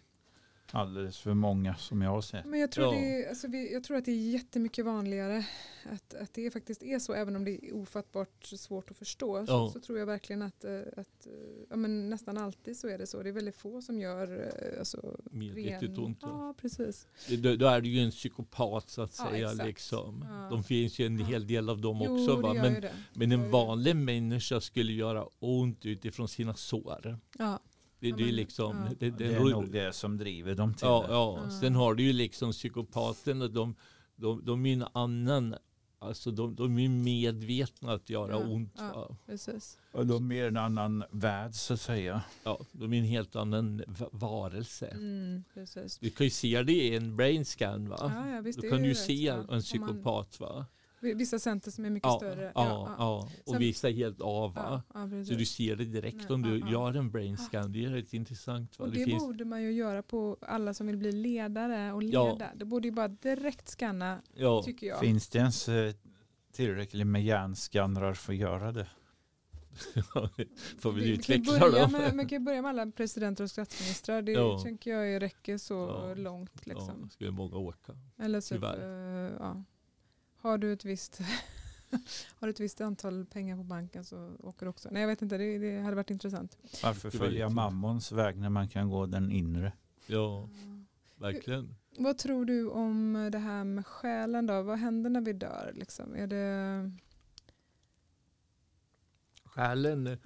[0.72, 2.46] Alldeles för många som jag har sett.
[2.46, 3.00] Men jag tror, Ja.
[3.02, 5.46] det är, alltså vi, jag tror att det är jättemycket vanligare
[5.92, 9.46] att, att det faktiskt är så, även om det är ofattbart svårt att förstå.
[9.46, 9.70] Så, Ja.
[9.74, 11.32] så tror jag verkligen att, eh, att eh,
[11.70, 13.24] ja, men nästan alltid så är det så.
[13.24, 16.20] Det är väldigt få som gör eh, alltså, Medvetet ren- ont.
[16.22, 16.54] Ja.
[16.62, 17.08] Precis.
[17.38, 19.54] Då, då är det ju en psykopat så att Ja, säga.
[19.54, 20.26] liksom.
[20.30, 20.48] Ja.
[20.52, 22.36] De finns ju en hel del av dem Jo, också.
[22.42, 22.54] Va?
[22.54, 27.20] Men, men en vanlig människa skulle göra ont utifrån sina sår.
[27.40, 27.60] Ja,
[28.00, 28.96] Det, det är liksom, ja.
[29.00, 31.14] det, Det det, är nog det som driver dem till ja, det.
[31.14, 31.40] ja.
[31.44, 31.50] Ja.
[31.50, 33.76] Sen har du ju liksom psykopaterna, de,
[34.16, 35.56] de, de är en annan,
[36.00, 38.74] alltså de, de är medvetna att göra Ja, ont.
[38.78, 39.18] ja.
[39.26, 39.78] Precis.
[39.92, 42.22] Och de är en annan värld så att säga.
[42.44, 44.88] Ja, de är en helt annan va- varelse.
[44.88, 45.98] Mm, precis.
[45.98, 47.98] Du kan ju se det i en brain scan va?
[48.00, 50.66] Ja, ja, visst, Då det kan du ju se en om man- psykopat va?
[51.02, 52.52] Vissa center som är mycket Ja, större.
[52.56, 53.30] ja, ja.
[53.46, 55.24] Och Sen- vissa helt av ja, ja.
[55.26, 56.72] Så du ser det direkt Nej, om du ja, ja.
[56.72, 57.72] gör en brain scan.
[57.72, 58.80] Det är rätt intressant.
[58.80, 58.86] Va?
[58.86, 62.04] Och Det det finns, borde man ju göra på alla som vill bli ledare och
[62.04, 62.32] Ja.
[62.34, 62.50] leda.
[62.56, 65.00] Det borde ju bara direkt scanna, ja, tycker jag.
[65.00, 65.94] Finns det ens eh,
[66.54, 68.88] tillräckligt med hjärnskannrar för att göra det?
[70.80, 74.22] får vi vi, kan utveckla börja med, man kan börja med alla presidenter och statsministrar.
[74.22, 74.60] Det Ja.
[74.64, 76.14] tänker jag ju räcker så Ja.
[76.14, 76.66] långt.
[76.68, 77.00] Liksom.
[77.04, 77.94] Ja, skulle många åka.
[78.20, 78.78] Eller typ, tyvärr.
[79.28, 79.64] eh, ja.
[80.48, 81.22] Har du ett visst
[82.40, 84.90] har du ett visst antal pengar på banken så åker du också.
[84.92, 86.58] Nej jag vet inte, det, det hade varit intressant.
[86.84, 89.72] Varför följa mammons väg när man kan gå den inre?
[90.08, 90.50] Ja,
[91.16, 91.76] verkligen.
[91.98, 94.62] Vad tror du om det här med själen då?
[94.62, 95.72] Vad händer när vi dör?
[95.76, 96.16] Liksom?
[96.16, 96.92] Är det...
[99.44, 100.18] Själen,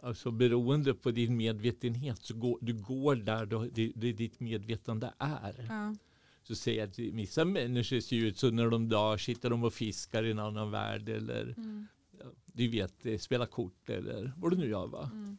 [0.00, 5.12] alltså beroende på din medvetenhet, så går, du går där då, det, det ditt medvetande
[5.18, 5.66] är.
[5.68, 5.94] Ja.
[6.48, 9.74] Så säger jag att vissa människor ser ut så när de dör sitter de och
[9.74, 11.86] fiskar i en annan värld eller Mm.
[12.18, 15.10] ja, du vet, eh, spela kort eller vad du nu gör va.
[15.12, 15.38] Mm.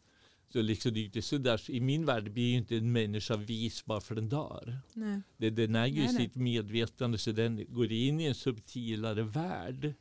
[0.53, 2.91] Så liksom, det är inte så där, så I min värld blir ju inte en
[2.91, 4.78] människa vis bara för den dör.
[4.93, 5.22] Nej.
[5.38, 6.24] Det, den äger ju Nej, nej.
[6.26, 9.93] sitt medvetande så den går in i en subtilare värld.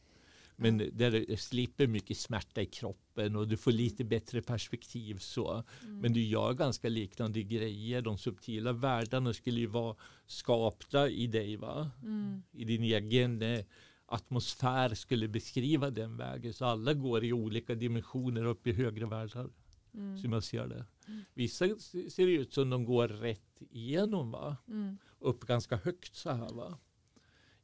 [0.60, 5.18] Men där du slipper mycket smärta i kroppen och du får lite bättre perspektiv.
[5.18, 5.64] så.
[5.82, 5.98] Mm.
[6.00, 8.02] Men du gör ganska liknande grejer.
[8.02, 9.96] De subtila världarna skulle ju vara
[10.26, 11.56] skapta i dig.
[11.56, 11.90] va?
[12.02, 12.42] Mm.
[12.52, 13.64] I din egen eh,
[14.06, 16.54] atmosfär skulle beskriva den vägen.
[16.54, 19.50] Så alla går i olika dimensioner upp i högre världar.
[19.94, 20.18] Mm.
[20.18, 20.86] Som jag ser det.
[21.08, 21.24] Mm.
[21.34, 21.66] Vissa
[22.10, 24.30] ser ut som de går rätt igenom.
[24.30, 24.56] va?
[24.68, 24.98] Mm.
[25.18, 26.78] upp ganska högt så här va.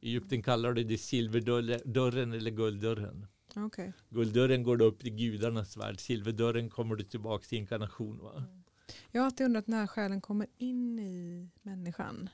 [0.04, 3.26] Egypten kallar det det silverdörren eller gulddörren.
[3.56, 3.92] Okej.
[4.08, 6.00] Gulddörren går då upp till gudarnas värld.
[6.00, 8.44] Silverdörren kommer du tillbaka till inkarnation va.
[9.10, 12.28] Jag har alltid undrat när själen kommer in i människan.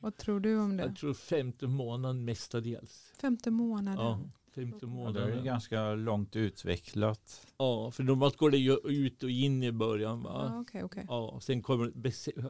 [0.00, 0.82] Vad tror du om det?
[0.82, 3.12] Jag tror femte månaden mestadels.
[3.20, 4.04] Femte månaden.
[4.04, 4.20] Ja,
[4.54, 5.44] femte Ja, det är månaden.
[5.44, 7.46] ganska långt utvecklat.
[7.58, 10.58] Ja, för normalt går det ju ut och in i början Ja, va.
[10.60, 11.04] Okej, okej.
[11.08, 11.92] Ja, sen kommer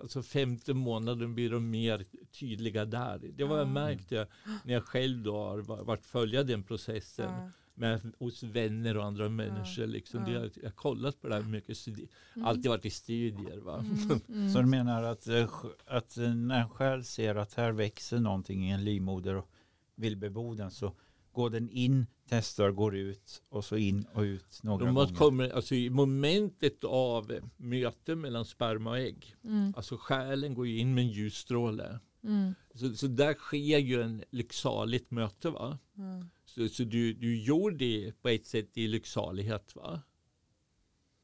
[0.02, 2.04] alltså femte månaden blir de mer
[2.40, 3.18] tydliga där.
[3.36, 3.72] Det var jag Ja.
[3.72, 4.26] märkte
[4.64, 7.30] när jag själv då har va- varit följa den processen.
[7.30, 7.50] Ja.
[7.74, 9.86] med, hos vänner och andra människor.
[9.86, 10.20] Liksom.
[10.20, 10.26] ja.
[10.26, 12.48] Det, har- jag har kollat på det här mycket, studi- Mm.
[12.48, 13.58] alltid varit i studier.
[13.58, 13.78] Va?
[13.78, 14.50] Mm, mm.
[14.50, 15.48] Så du menar att, eh,
[15.86, 19.48] att när en själ ser att här växer någonting i en livmoder och
[19.94, 20.92] vill bebo den så
[21.32, 25.14] går den in, testar, går ut och så in och ut några De gånger.
[25.14, 30.78] kommer, alltså, I momentet av möte mellan sperma och ägg, Mm, alltså själen går ju
[30.78, 32.00] in med en ljusstråle.
[32.24, 35.50] mm, Så, så där sker ju en lycksaligt möte.
[35.50, 35.78] Va?
[35.94, 36.24] ja.
[36.44, 39.76] Så, så du, du gjorde det på ett sätt i lycksalighet.
[39.76, 40.02] Va?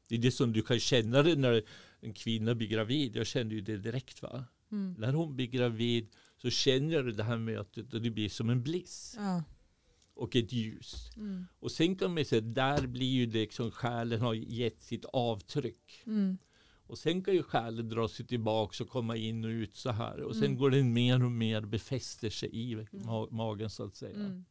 [0.07, 1.63] Det är det som du kan känna det när
[2.01, 3.15] en kvinna blir gravid.
[3.15, 4.21] Jag kände ju det direkt.
[4.21, 4.95] va Mm.
[4.97, 6.07] När hon blir gravid
[6.41, 9.43] så känner du det här mötet och det blir som en bliss Ja.
[10.19, 11.11] Och ett ljus.
[11.17, 11.45] Mm.
[11.59, 16.03] Och sen kan man säga där blir ju det liksom själen har gett sitt avtryck.
[16.05, 16.37] Mm.
[16.87, 20.19] Och sen kan ju själen dra sig tillbaka och komma in och ut så här.
[20.21, 20.57] Och sen Mm.
[20.57, 24.15] går den mer och mer befäster sig i ma- magen så att säga.
[24.15, 24.45] Mm.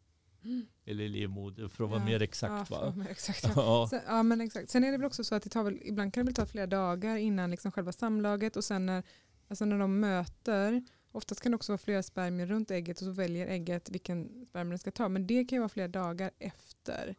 [0.84, 2.04] Eller livmodern för att vara Ja.
[2.06, 2.70] mer Ja, exakt.
[2.70, 3.52] vara mer exakt ja.
[3.56, 3.86] Ja.
[3.90, 4.70] Sen, ja men exakt.
[4.70, 6.46] Sen är det väl också så att det tar väl, ibland kan det väl ta
[6.46, 9.02] flera dagar innan liksom själva samlaget och sen när,
[9.48, 10.82] alltså när de möter,
[11.18, 14.72] oftast kan det också vara flera spermier runt ägget och så väljer ägget vilken spermier
[14.72, 15.08] det ska ta.
[15.08, 17.14] Men det kan ju vara flera dagar efter.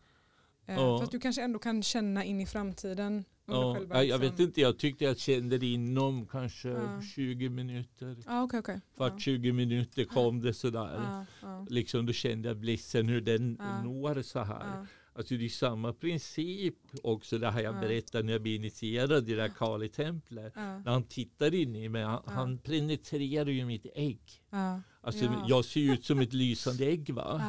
[0.66, 1.00] Eh, Ja.
[1.00, 3.24] Fast du kanske ändå kan känna in i framtiden.
[3.45, 7.02] Ja, själva jag, jag liksom- vet inte, jag tyckte jag kände det inom kanske Ja.
[7.16, 8.18] 20 minuter.
[8.26, 8.82] Ja, okej, okej.
[8.95, 9.20] Vart Ja.
[9.20, 11.26] 20 minuter kom det sådär.
[11.70, 14.88] Liksom då kände jag blissen hur den når så här.
[15.20, 17.80] Alltså det är samma princip också det här jag Ja.
[17.82, 20.54] berättade när jag blev initierad i det här Kali-templet.
[20.56, 22.32] Ja, När han tittar in i mig, han, Ja.
[22.32, 24.20] han penetrerar ju mitt ägg.
[24.50, 25.46] ja, Alltså Ja.
[25.50, 27.42] jag ser ju ut som ett lysande ägg va.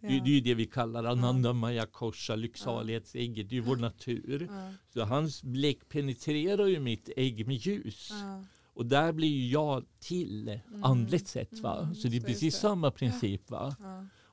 [0.00, 3.48] Det, det är ju det vi kallar Ananda Maya Korsa, lycksalighetsägget.
[3.48, 4.48] Det är ju vår natur.
[4.94, 8.10] Så hans blick penetrerar ju mitt ägg med ljus.
[8.74, 10.84] Och där blir ju jag till Mm.
[10.84, 11.80] andligt sett va.
[11.82, 13.74] Mm, Så det är precis samma princip va.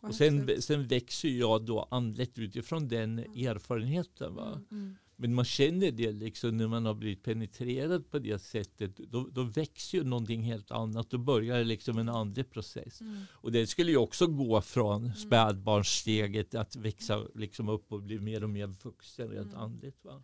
[0.02, 4.36] Och sen, sen växer jag då andligt utifrån den erfarenheten.
[4.36, 4.48] Va?
[4.48, 4.96] Mm, mm.
[5.20, 8.98] Men man känner det liksom när man har blivit penetrerad på det sättet.
[8.98, 11.10] Då, då växer ju någonting helt annat.
[11.10, 13.02] Då börjar liksom en andlig process.
[13.02, 13.22] Mm.
[13.32, 18.44] Och det skulle ju också gå från spädbarnssteget att växa liksom upp och bli mer
[18.44, 19.64] och mer vuxen rent Mm.
[19.64, 20.06] andligt.
[20.06, 20.22] Va?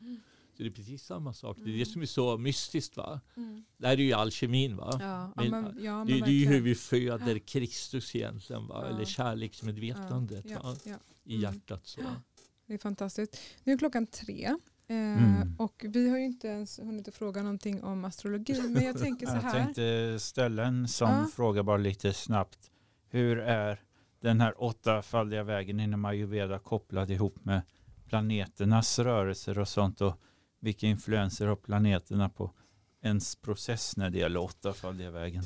[0.57, 1.57] Så det är precis samma sak.
[1.57, 1.79] Det är Mm.
[1.79, 2.97] det som är så mystiskt.
[2.97, 3.19] va?
[3.37, 3.63] Mm.
[3.77, 4.75] Det här är ju alkemin.
[4.77, 4.97] va?
[5.01, 8.67] Ja, Men, ja, men, ja, men Det, det är ju hur vi föder Kristus egentligen.
[8.67, 8.79] Va?
[8.89, 8.95] Ja.
[8.95, 11.41] Eller kärleksmedvetandet ja, ja, i Mm.
[11.53, 11.87] hjärtat.
[11.87, 12.01] Så.
[12.67, 13.37] Det är fantastiskt.
[13.63, 14.45] Nu är klockan tre.
[14.87, 15.55] Eh, Mm.
[15.59, 18.61] Och vi har ju inte ens hunnit att fråga någonting om astrologi.
[18.69, 19.51] Men jag tänker så Jag här.
[19.63, 21.27] tänkte ställa en sån Ja.
[21.35, 22.71] fråga bara lite snabbt.
[23.09, 23.81] Hur är
[24.21, 27.61] den här åttafaldiga vägen inom ayurveda kopplad ihop med
[28.05, 30.21] planeternas rörelser och sånt och
[30.64, 32.53] vilka influenser har planeterna på
[33.01, 35.43] ens process när det gäller åttafaldiga vägen?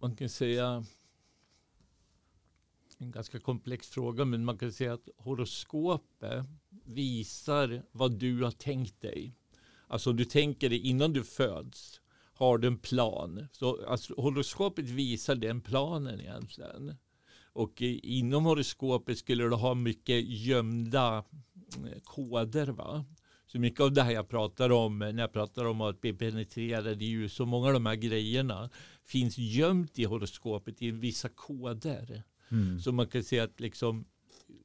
[0.00, 0.84] Man kan säga
[2.98, 6.44] en ganska komplex fråga, men man kan säga att horoskopet
[6.84, 9.34] visar vad du har tänkt dig.
[9.88, 12.00] Alltså om du tänker dig innan du föds,
[12.34, 13.46] har du en plan.
[13.52, 16.96] Så alltså, horoskopet visar den planen egentligen.
[17.52, 21.24] Och inom horoskopet skulle du ha mycket gömda
[22.04, 22.66] koder.
[22.66, 23.04] Va?
[23.54, 27.02] Så mycket av det här jag pratar om när jag pratar om att bli penetrerad
[27.02, 28.70] i ljus, så många av de här grejerna
[29.04, 32.22] finns gömt i horoskopet i vissa koder.
[32.48, 32.80] Mm.
[32.80, 34.04] Så man kan säga att liksom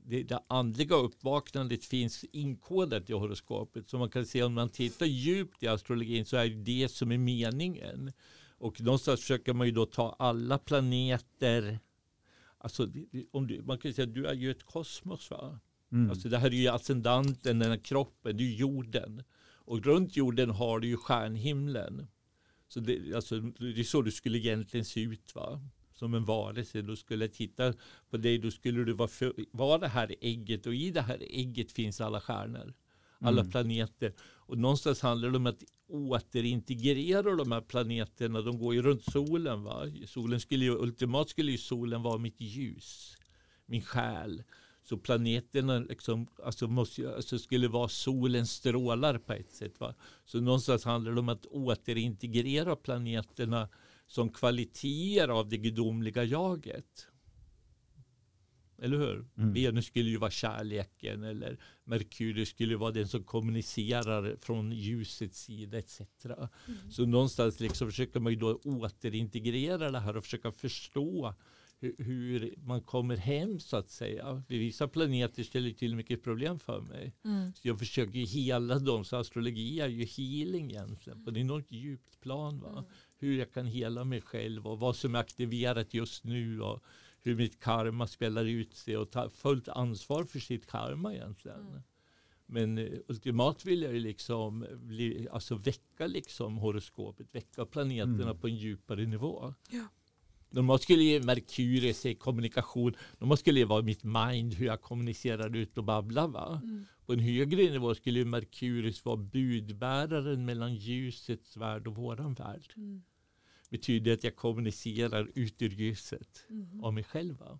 [0.05, 3.89] det, det andliga uppvaknandet finns inkodat i horoskopet.
[3.89, 7.11] Så man kan säga om man tittar djupt i astrologin så är det det som
[7.11, 8.11] är meningen.
[8.57, 11.79] Och någonstans försöker man ju då ta alla planeter.
[12.57, 12.91] Alltså,
[13.31, 15.31] om du, man kan säga att du är ju ett kosmos.
[15.31, 15.59] Va?
[15.91, 16.09] Mm.
[16.09, 19.23] Alltså det här är ju ascendanten, den här kroppen, det är jorden.
[19.65, 22.07] Och runt jorden har du ju stjärnhimlen.
[22.67, 25.61] Så det, alltså, det är så du skulle egentligen se ut va?
[25.93, 26.81] Som en varelse.
[26.81, 27.73] Du skulle titta
[28.09, 29.09] på dig, då skulle du vara,
[29.51, 32.73] vara det här ägget och i det här ägget finns alla stjärnor.
[33.21, 33.51] Alla Mm.
[33.51, 34.13] planeter.
[34.21, 38.41] Och någonstans handlar det om att återintegrera de här planeterna.
[38.41, 39.63] De går ju runt solen.
[39.63, 39.85] Va?
[40.07, 43.17] Solen skulle ju, ultimat skulle ju solen vara mitt ljus.
[43.65, 44.43] Min själ.
[44.89, 49.79] Så planeterna liksom, alltså måste, ju- alltså skulle vara solens strålar på ett sätt.
[49.79, 49.95] Va?
[50.25, 53.69] Så någonstans handlar det om att återintegrera planeterna
[54.07, 57.07] som kvaliteter av det gudomliga jaget.
[58.81, 59.25] Eller hur?
[59.37, 59.53] Mm.
[59.53, 65.77] Venus skulle ju vara kärleken eller Merkurius skulle vara den som kommunicerar från ljusets sida
[65.77, 66.01] etc.
[66.25, 66.47] Mm.
[66.91, 71.33] Så någonstans liksom försöker man ju då återintegrera det här och försöka förstå
[71.81, 74.43] hur, man kommer hem så att säga.
[74.47, 77.13] Vissa planeter ställer till mycket problem för mig.
[77.25, 77.53] Mm.
[77.53, 79.05] Så jag försöker hela dem.
[79.05, 82.59] Så astrologi är ju healing egentligen på ett enormt djupt plan.
[82.59, 82.71] Va?
[82.71, 82.83] Mm.
[83.17, 86.83] Hur jag kan hela mig själv och vad som är aktiverat just nu och
[87.21, 91.59] hur mitt karma spelar ut sig och ta fullt ansvar för sitt karma egentligen.
[91.67, 91.81] Mm.
[92.45, 98.37] Men eh, ultimat vill jag ju liksom bli, alltså väcka liksom horoskopet, väcka planeterna Mm.
[98.37, 99.53] på en djupare nivå.
[99.69, 99.87] Ja.
[100.51, 105.55] Normalt skulle ju Merkurius se kommunikation, normalt skulle det vara mitt mind, hur jag kommunicerar
[105.55, 106.27] ut och babblar.
[106.27, 106.61] Va?
[106.63, 106.85] Mm.
[107.05, 112.73] På en högre nivå skulle Merkurius vara budbäraren mellan ljusets värld och våran värld.
[112.77, 113.01] Mm.
[113.69, 116.83] Betyder att jag kommunicerar ut ur ljuset Mm.
[116.83, 117.37] av mig själv.
[117.37, 117.59] Va?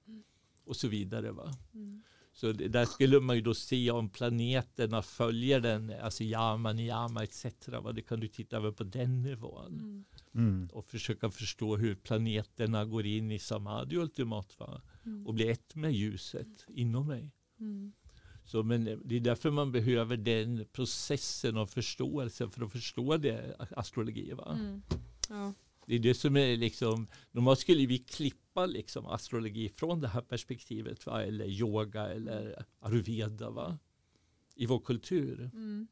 [0.66, 1.32] Och så vidare.
[1.32, 1.54] Va?
[1.74, 2.02] Mm.
[2.34, 7.24] Så det, där skulle man ju då se om planeterna följer den, alltså yama, niyama
[7.24, 7.46] etc.
[7.68, 7.92] Va?
[7.92, 10.06] Det kan du titta över på den nivån.
[10.36, 10.70] Mm.
[10.74, 14.60] Och försöka förstå hur planeterna går in i samadhi ultimat.
[14.60, 14.82] Va?
[15.06, 15.28] Mm.
[15.28, 17.32] Och blir ett med ljuset inom mig.
[17.60, 17.94] Mm.
[18.46, 23.56] Så, men det är därför man behöver den processen av förståelse för att förstå det,
[23.76, 24.34] astrologi.
[24.34, 24.58] Va?
[24.60, 24.82] Mm.
[25.30, 25.54] Ja.
[25.86, 30.22] Det är det som är liksom, normalt skulle vi klippa liksom astrologi från det här
[30.22, 31.24] perspektivet, va?
[31.24, 33.78] eller yoga eller ayurveda va?
[34.56, 35.50] i vår kultur.
[35.54, 35.88] Mm.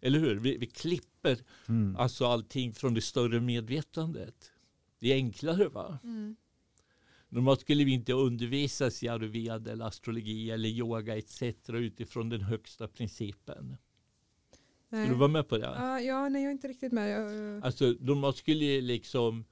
[0.00, 0.36] Eller hur?
[0.36, 1.38] Vi, vi klipper
[1.68, 1.96] Mm.
[1.96, 4.52] alltså allting från det större medvetandet.
[4.98, 5.98] Det är enklare va?
[6.04, 6.36] Mm.
[7.28, 11.42] Normalt skulle vi inte undervisas i ayurveda eller astrologi eller yoga etc.
[11.68, 13.76] utifrån den högsta principen.
[14.86, 15.08] Ska Nej.
[15.08, 15.64] du vara med på det?
[15.64, 17.10] Ja, ja, nej jag är inte riktigt med.
[17.10, 19.44] Jag, Alltså normalt skulle ju liksom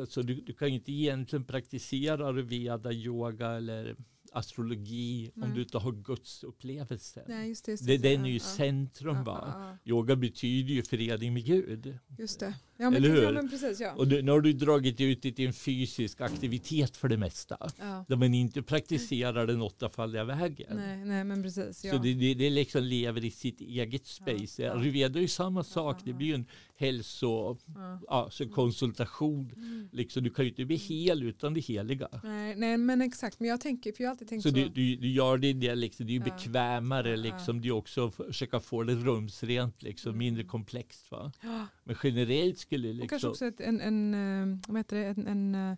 [0.00, 3.96] Alltså du, du kan inte egentligen praktisera ayurveda, yoga eller
[4.32, 5.50] astrologi om Nej.
[5.54, 7.24] du inte har Guds upplevelse.
[7.28, 7.72] nej, just det.
[7.72, 9.54] Just det, det den är ju ja, centrum ja, va.
[9.84, 11.98] ja, Yoga betyder ju förening med Gud.
[12.18, 12.54] Just det.
[12.76, 13.22] Ja, men, Eller hur?
[13.22, 13.80] Ja, men precis.
[13.80, 13.92] Ja.
[13.92, 17.56] Och nu, nu har du dragit ut det till en fysisk aktivitet för det mesta.
[17.78, 18.04] Ja.
[18.08, 20.76] Där man inte praktiserar den åttafaldiga vägen.
[20.76, 21.84] Nej, nej, men precis.
[21.84, 21.92] Ja.
[21.92, 24.62] Så det, det, det liksom lever i sitt eget space.
[24.62, 24.72] Ja.
[24.72, 26.00] Ayurveda är ju samma sak.
[26.04, 26.46] Det blir ju en
[26.76, 28.00] hälso, ja.
[28.08, 29.52] alltså konsultation.
[29.56, 29.88] Mm.
[29.92, 32.08] Liksom, du kan ju inte bli hel utan det heliga.
[32.22, 33.40] Nej, nej, men exakt.
[33.40, 34.48] Men jag tänker, för jag har alltid tänkt så.
[34.48, 37.16] Så du, du, du gör det, det, liksom, det är ju bekvämare.
[37.16, 37.60] Liksom.
[37.60, 40.18] Det är också att försöka få det rumsrent, liksom, Mm.
[40.18, 41.10] mindre komplext.
[41.10, 41.32] Va?
[41.84, 44.14] Men generellt skulle Och kanske liksom, också ett, en, en,
[44.52, 45.76] eh, vad heter det, en, en, eh,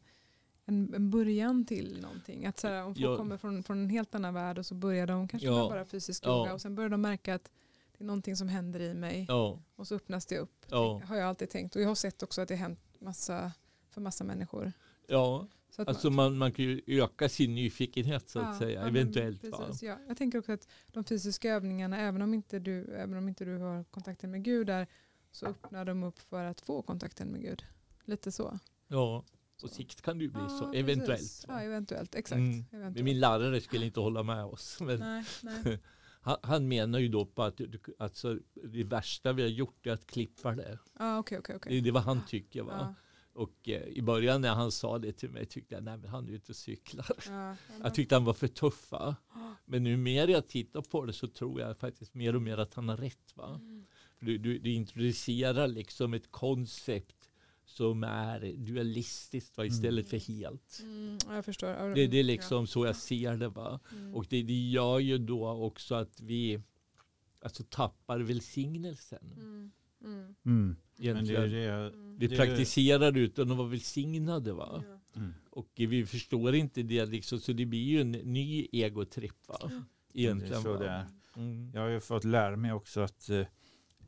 [0.66, 2.46] en, en början till någonting.
[2.46, 3.16] Att så här, om folk Ja.
[3.16, 5.68] kommer från, från en helt annan värld och så börjar de kanske Ja.
[5.70, 6.38] bara fysisk Ja.
[6.40, 7.50] yoga och sen börjar de märka att
[7.98, 10.66] det är någonting som händer i mig Ja, och så öppnas det upp.
[10.70, 11.76] ja, Har jag alltid tänkt.
[11.76, 13.52] Och jag har sett också att det har hänt massa,
[13.90, 14.72] för massa människor.
[15.06, 15.46] ja.
[15.70, 18.88] Så att Alltså man, man kan ju öka sin nyfikenhet så att Ja, säga, ja,
[18.88, 19.40] eventuellt.
[19.40, 19.98] precis, ja.
[20.08, 23.58] Jag tänker också att de fysiska övningarna, även om inte du, även om inte du
[23.58, 24.86] har kontakten med Gud där,
[25.34, 27.64] så öppnar de upp för att få kontakten med Gud.
[28.04, 28.58] Lite så.
[28.88, 29.24] Ja,
[29.60, 30.80] på sikt kan det ju bli Ja, så, precis.
[30.80, 31.44] eventuellt.
[31.48, 32.14] Ja, eventuellt.
[32.14, 32.38] Exakt.
[32.38, 32.64] Mm.
[32.70, 32.94] eventuellt.
[32.96, 34.78] Men min lärare skulle inte hålla med oss.
[34.80, 35.78] Men Nej, nej.
[36.20, 37.60] han, han menar ju då på att
[37.98, 40.78] alltså, det värsta vi har gjort är att klippa det.
[40.98, 41.74] Ja, okej, okej, okej.
[41.74, 42.62] Det det vad han tycker.
[42.62, 42.72] Va?
[42.78, 42.94] Ja,
[43.40, 46.24] Och eh, i början när han sa det till mig tyckte jag, nej men han
[46.24, 47.16] är ju inte cyklar.
[47.28, 48.90] ja, Jag tyckte han var för tuff.
[48.92, 49.16] Va?
[49.64, 52.74] Men nu mer jag tittar på det så tror jag faktiskt mer och mer att
[52.74, 53.32] han har rätt.
[53.36, 53.54] Va?
[53.54, 53.86] Mm.
[54.24, 57.30] För du, du, du introducerar liksom ett koncept
[57.64, 59.64] som är dualistiskt va?
[59.66, 60.78] istället för helt.
[60.82, 61.70] Mm, ja, jag förstår.
[61.70, 63.48] Ja, Det, det är liksom så jag ser det.
[63.48, 63.80] Va?
[63.92, 64.14] Mm.
[64.14, 66.60] Och det, det gör ju då också att vi
[67.42, 69.32] alltså, tappar välsignelsen.
[69.36, 69.70] Mm,
[70.04, 70.76] mm, Mm.
[70.96, 71.50] Men det är Egentligen.
[71.50, 72.18] det, mm.
[72.18, 74.52] Vi det- praktiserar utan att vara välsignade.
[74.52, 74.84] Va?
[74.88, 75.20] Ja.
[75.20, 75.32] Mm.
[75.50, 79.48] Och vi förstår inte det liksom, så det blir ju en ny egotripp.
[79.48, 79.70] Va?
[80.14, 80.52] Egentligen.
[80.52, 80.78] Det är så va?
[80.78, 81.06] det är.
[81.36, 81.70] Mm.
[81.74, 83.46] Jag har ju fått lära mig också att eh,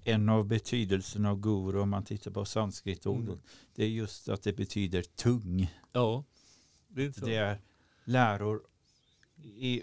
[0.09, 3.41] en av betydelserna av guru om man tittar på sanskritordet Mm.
[3.75, 5.75] det är just att det betyder tung.
[5.93, 6.25] Ja,
[6.89, 7.27] det är så.
[7.27, 7.61] Det är
[8.05, 8.63] läror
[9.43, 9.83] i,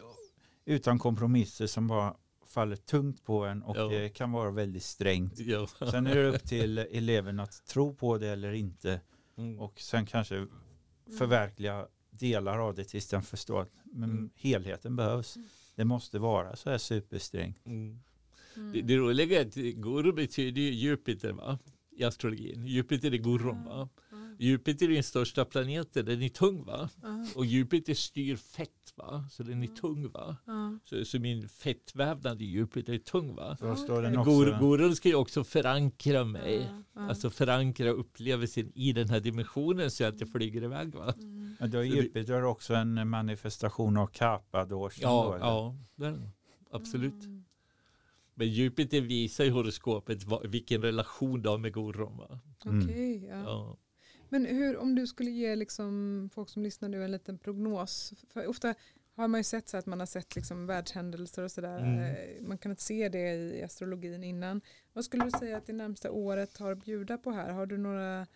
[0.66, 2.16] utan kompromisser som bara
[2.48, 3.88] faller tungt på en och Ja.
[3.88, 5.40] det kan vara väldigt strängt.
[5.40, 5.68] Ja.
[5.92, 9.02] Sen är det upp till eleven att tro på det eller inte
[9.38, 9.60] Mm.
[9.60, 10.48] och sen kanske
[11.18, 14.30] förverkliga delar av det tills den förstår att men Mm.
[14.36, 15.38] helheten behövs.
[15.76, 17.66] Det måste vara så här supersträngt.
[17.66, 18.00] Mm.
[18.56, 18.72] Mm.
[18.74, 21.60] Det, det roliga är att guru betyder ju Jupiter va?
[21.98, 22.68] i astrologin.
[22.68, 23.90] Jupiter är gurun va?
[24.40, 26.90] Jupiter är den största planeten, den är tung va?
[27.36, 29.26] Och Jupiter styr fett va?
[29.32, 30.38] Så den är tung va?
[30.84, 33.58] Så, så min fettvävnad i Jupiter är tung va?
[34.24, 36.68] Gur, gurun ska ju också förankra mig.
[36.94, 41.14] Alltså förankra upplevelsen i den här dimensionen så jag inte flyger iväg va?
[41.18, 41.56] Mm.
[41.60, 45.04] men då Jupiter också en manifestation av Kappadåsen.
[45.04, 46.14] då, Ja, ja
[46.72, 47.43] absolut.
[48.36, 52.40] Men Jupiter visar i horoskopet vad, vilken relation du har med gurun va?
[52.66, 52.80] Mm.
[52.80, 53.44] Okej, ja.
[53.44, 53.78] Ja.
[54.30, 58.14] Men hur, om du skulle ge liksom folk som lyssnar nu en liten prognos.
[58.30, 58.76] För ofta
[59.16, 61.80] har man ju sett så att man har sett liksom världshändelser och sådär.
[61.80, 62.00] Mm.
[62.00, 64.62] Eh, Man kan inte se det i astrologin innan.
[64.94, 67.52] Vad skulle du säga att det närmsta året har att bjuda på här?
[67.52, 68.28] Har du några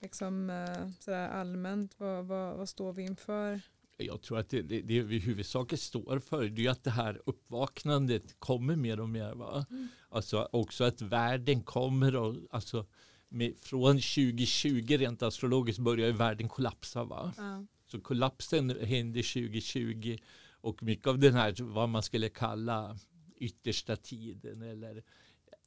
[0.00, 3.60] liksom, eh, sådär allmänt, vad, vad, vad står vi inför?
[3.96, 6.90] Jag tror att det, det, det vi i huvudsaken står för det är att det
[6.90, 9.34] här uppvaknandet kommer mer och mer.
[9.34, 9.66] Va?
[9.70, 9.88] Mm.
[10.08, 12.86] Alltså också att världen kommer och alltså
[13.28, 17.04] med, från 2020 rent astrologiskt börjar ju världen kollapsa.
[17.04, 17.32] Va?
[17.36, 17.66] Ja.
[17.86, 20.16] Så kollapsen hände 2020
[20.50, 22.98] och mycket av den här vad man skulle kalla
[23.36, 25.02] yttersta tiden eller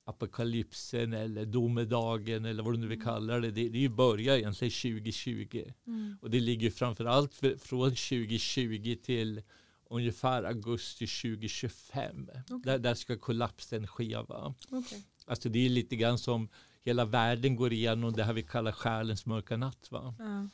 [0.07, 3.51] apokalypsen eller domedagen eller vad du nu vill kalla det.
[3.51, 5.63] Det, det är ju egentligen 2020.
[5.87, 6.17] Mm.
[6.21, 9.41] Och det ligger framförallt för, från 2020 till
[9.89, 12.29] ungefär augusti 2025.
[12.43, 12.59] Okej.
[12.63, 14.17] Där, där ska kollapsen ske.
[14.17, 14.55] Va?
[14.69, 15.03] Okej.
[15.25, 16.49] Alltså det är lite grann som
[16.83, 19.87] hela världen går igenom det här vi kallar själens mörka natt.
[19.91, 20.15] Va?
[20.19, 20.49] Ja.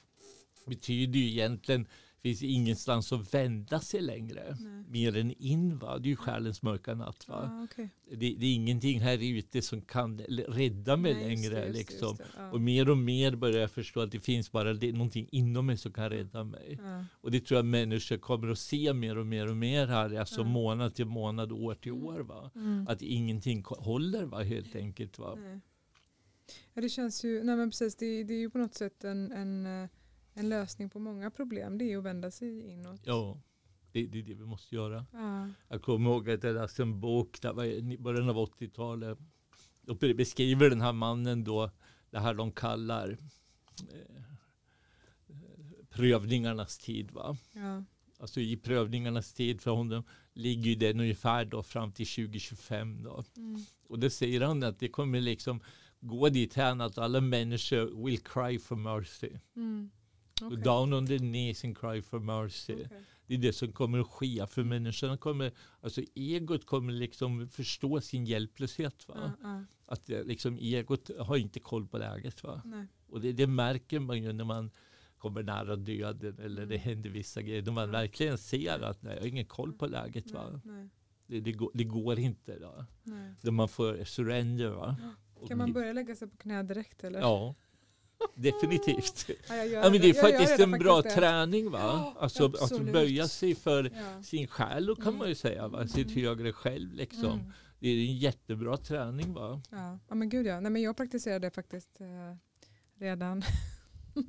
[0.65, 1.87] betyder ju egentligen
[2.23, 4.57] finns ingenstans att vända sig längre.
[4.59, 4.83] Nej.
[4.89, 5.77] Mer än in.
[5.77, 5.97] Va?
[5.97, 7.27] Det är ju själens mörka natt.
[7.27, 7.49] Va?
[7.51, 7.89] Ja, okej.
[8.09, 11.67] Det, det är ingenting här ute som kan rädda mig Nej, just det, längre.
[11.77, 12.21] just det, just.
[12.37, 12.51] Ja.
[12.51, 15.77] Och mer och mer börjar jag förstå att det finns bara det, någonting inom mig
[15.77, 16.79] som kan rädda mig.
[16.83, 17.05] Ja.
[17.21, 20.43] Och det tror jag människor kommer att se mer och mer och mer här, alltså
[20.43, 22.19] månad till månad, år till år.
[22.19, 22.51] Va?
[22.55, 22.87] Mm.
[22.87, 25.19] Att ingenting håller va, helt enkelt.
[25.19, 25.35] Va?
[25.35, 25.59] Nej.
[26.73, 29.31] Ja, det känns ju, nej men precis, det, det är ju på något sätt en,
[29.31, 29.89] en, eh,
[30.33, 31.77] en lösning på många problem.
[31.77, 33.01] Det är att vända sig inåt.
[33.03, 33.41] Ja,
[33.91, 35.05] det, det är det vi måste göra.
[35.13, 35.49] Ja.
[35.67, 39.17] Jag kommer ihåg att jag läste en bok, i början av 80-talet.
[39.87, 41.71] Och be- beskriver den här mannen då,
[42.09, 43.17] det här de kallar
[43.91, 44.23] eh,
[45.89, 47.11] prövningarnas tid.
[47.11, 47.37] Va?
[47.51, 47.83] Ja.
[48.19, 50.03] Alltså i prövningarnas tid för honom
[50.33, 53.03] ligger ju den ungefär då fram till 2025.
[53.03, 53.23] Då.
[53.37, 53.61] Mm.
[53.87, 55.59] Och det säger han att det kommer liksom
[55.99, 59.29] gå dit här att alla människor will cry for mercy.
[59.55, 59.91] Mm.
[60.41, 60.57] Okej.
[60.57, 62.73] down on their knees and cry for mercy.
[62.73, 62.87] Okej.
[63.27, 64.47] Det är det som kommer att ske.
[64.47, 69.07] För människorna kommer, alltså egot kommer liksom förstå sin hjälplöshet.
[69.07, 69.15] Va?
[69.17, 69.63] Ja, ja.
[69.85, 72.43] Att det, liksom egot har inte koll på läget.
[72.43, 72.61] Va?
[72.65, 72.87] Nej.
[73.07, 74.71] Och det, det märker man ju när man
[75.17, 76.79] kommer nära döden eller det Mm.
[76.89, 77.61] händer vissa grejer.
[77.61, 77.91] Då man Ja.
[77.91, 80.31] verkligen ser att nej, jag har ingen koll på läget.
[80.31, 80.61] Va?
[80.63, 80.89] Nej,
[81.27, 82.59] Det, det, går, det går inte.
[82.59, 82.85] Då.
[83.41, 84.69] Då man får surrender.
[84.69, 84.95] Va?
[85.47, 87.19] Kan man börja lägga sig på knä direkt eller?
[87.19, 87.55] Ja.
[88.35, 89.25] Definitivt.
[89.49, 91.21] Ja, jag gör Ja, men det är Jag faktiskt det en bra faktiskt det.
[91.21, 91.79] träning va?
[91.79, 94.23] Ja, Alltså att böja sig för Ja.
[94.23, 95.17] sin själ kan Mm.
[95.17, 95.87] man ju säga, va?
[95.87, 96.23] sitt Mm.
[96.25, 97.25] högre själv liksom.
[97.39, 97.51] Mm.
[97.79, 99.61] Det är en jättebra träning va?
[99.71, 99.99] Ja.
[100.09, 100.59] ja men gud ja.
[100.59, 102.37] Nej, men jag praktiserar det faktiskt eh,
[102.99, 103.43] redan.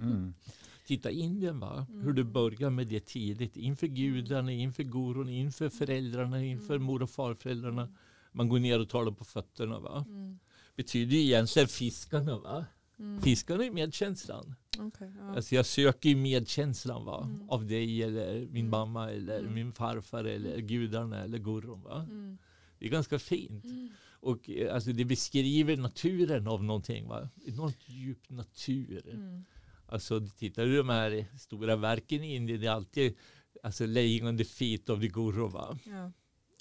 [0.01, 0.35] Mm.
[0.87, 1.87] Titta Indien va?
[1.91, 2.03] Mm.
[2.03, 3.57] Hur du börjar med det tidigt.
[3.57, 6.87] Inför gudarna, inför gurun, inför föräldrarna, inför Mm.
[6.87, 7.95] mor och farföräldrarna.
[8.33, 10.05] Man går ner och tar dem på fötterna va?
[10.09, 10.39] Mm.
[10.77, 12.65] Betyder ju egentligen fiskarna va?
[12.99, 13.23] Mm.
[13.23, 14.55] Fiskarna är medkänslan.
[14.79, 15.35] Okej, ja.
[15.37, 17.25] Alltså jag söker ju medkänslan va?
[17.25, 17.51] Mm.
[17.51, 18.71] Av dig eller min Mm.
[18.71, 19.55] mamma eller Mm.
[19.55, 22.07] min farfar eller gudarna eller gurun va?
[22.11, 22.39] Mm.
[22.79, 23.65] Det är ganska fint.
[23.65, 23.89] Mm.
[24.21, 27.09] Och eh, alltså, det beskriver naturen av någonting.
[27.09, 27.29] Va?
[27.47, 29.09] Enormt djup natur.
[29.13, 29.45] Mm.
[29.87, 33.15] Alltså, tittar du de här stora verken i Indien, det är alltid
[33.63, 35.49] alltså, laying on the feet of the guru.
[35.49, 35.79] Va?
[35.85, 36.13] Ja.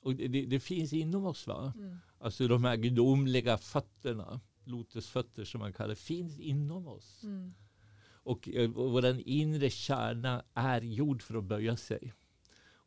[0.03, 1.47] Och det, det, det finns inom oss.
[1.47, 1.73] Va?
[1.75, 1.97] Mm.
[2.19, 7.23] Alltså de här gudomliga fötterna, lotusfötter som man kallar det, finns inom oss.
[7.23, 7.53] Mm.
[8.25, 12.13] Och, eh, och vår inre kärna är gjord för att böja sig.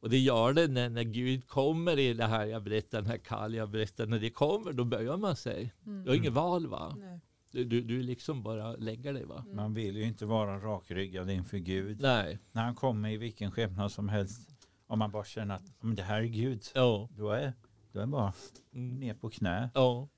[0.01, 3.18] Och det gör det när, när Gud kommer i det här jag berättar, den här
[3.18, 5.74] Kali jag berättar, när det kommer då böjer man sig.
[5.87, 6.05] Mm.
[6.05, 6.97] Du har inget val va?
[6.99, 7.20] Nej.
[7.51, 9.43] Du, du, du liksom bara lägger dig va?
[9.45, 9.57] Mm.
[9.57, 12.01] Man vill ju inte vara rakryggad inför Gud.
[12.01, 12.39] Nej.
[12.53, 14.51] När han kommer i vilken skepnad som helst.
[14.87, 16.62] Om man bara känner att "Ja, men det här är Gud.
[16.74, 17.09] Ja.
[17.16, 17.53] Då är,
[17.93, 18.33] då är bara
[18.72, 19.01] Mm.
[19.01, 19.70] ner på knä.
[19.74, 20.09] ja.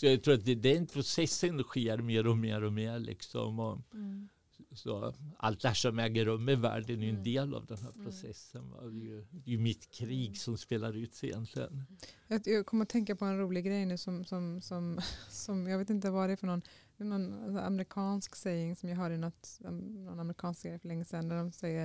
[0.00, 3.60] Så jag tror att det, den processen sker mer och mer och mer liksom.
[3.60, 4.28] Och, Mm.
[4.72, 7.24] så allt det här som äger rum i världen är ju en Mm.
[7.24, 8.04] del av den här Mm.
[8.04, 8.70] processen.
[8.70, 8.80] Va?
[8.82, 11.84] Det, är ju, det är ju mitt krig som spelar ut sig egentligen.
[12.26, 15.78] Jag, jag kommer att tänka på en rolig grej nu som, som, som, som jag
[15.78, 16.62] vet inte vad det är för någon,
[16.96, 21.28] någon amerikansk saying som jag hörde i något, um, någon amerikansk serie för länge sedan
[21.28, 21.84] där de säger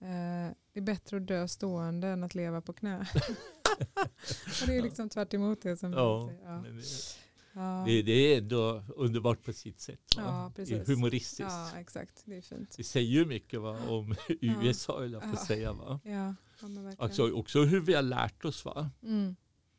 [0.00, 2.98] eh, det är bättre att dö stående än att leva på knä.
[4.62, 6.44] Och det är liksom tvärt emot det som Ja, säger.
[6.44, 6.64] Ja.
[7.54, 7.82] Ja.
[7.86, 10.00] det, det är ändå underbart på sitt sätt.
[10.16, 11.40] Ja, det är humoristiskt.
[11.40, 12.22] ja, exakt.
[12.24, 12.74] Det är fint.
[12.76, 15.36] Det säger ju mycket va, om USA, eller får Ja.
[15.46, 15.72] säga.
[15.72, 16.00] Va?
[16.04, 16.34] Ja.
[16.98, 18.64] Alltså, också hur vi har lärt oss.
[18.64, 18.90] Va?
[19.02, 19.36] Mm.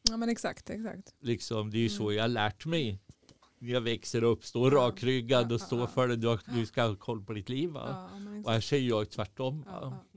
[0.09, 1.13] Ja men exakt, exakt.
[1.19, 2.15] Liksom, det är ju så Mm.
[2.15, 2.99] jag har lärt mig.
[3.59, 4.75] Jag växer upp, stå Ja.
[4.75, 6.15] rakryggad och Ja, stå ja, för det.
[6.15, 7.69] Du, du ska ha koll på ditt liv.
[7.69, 8.09] Va?
[8.45, 9.65] Och här säger jag tvärtom.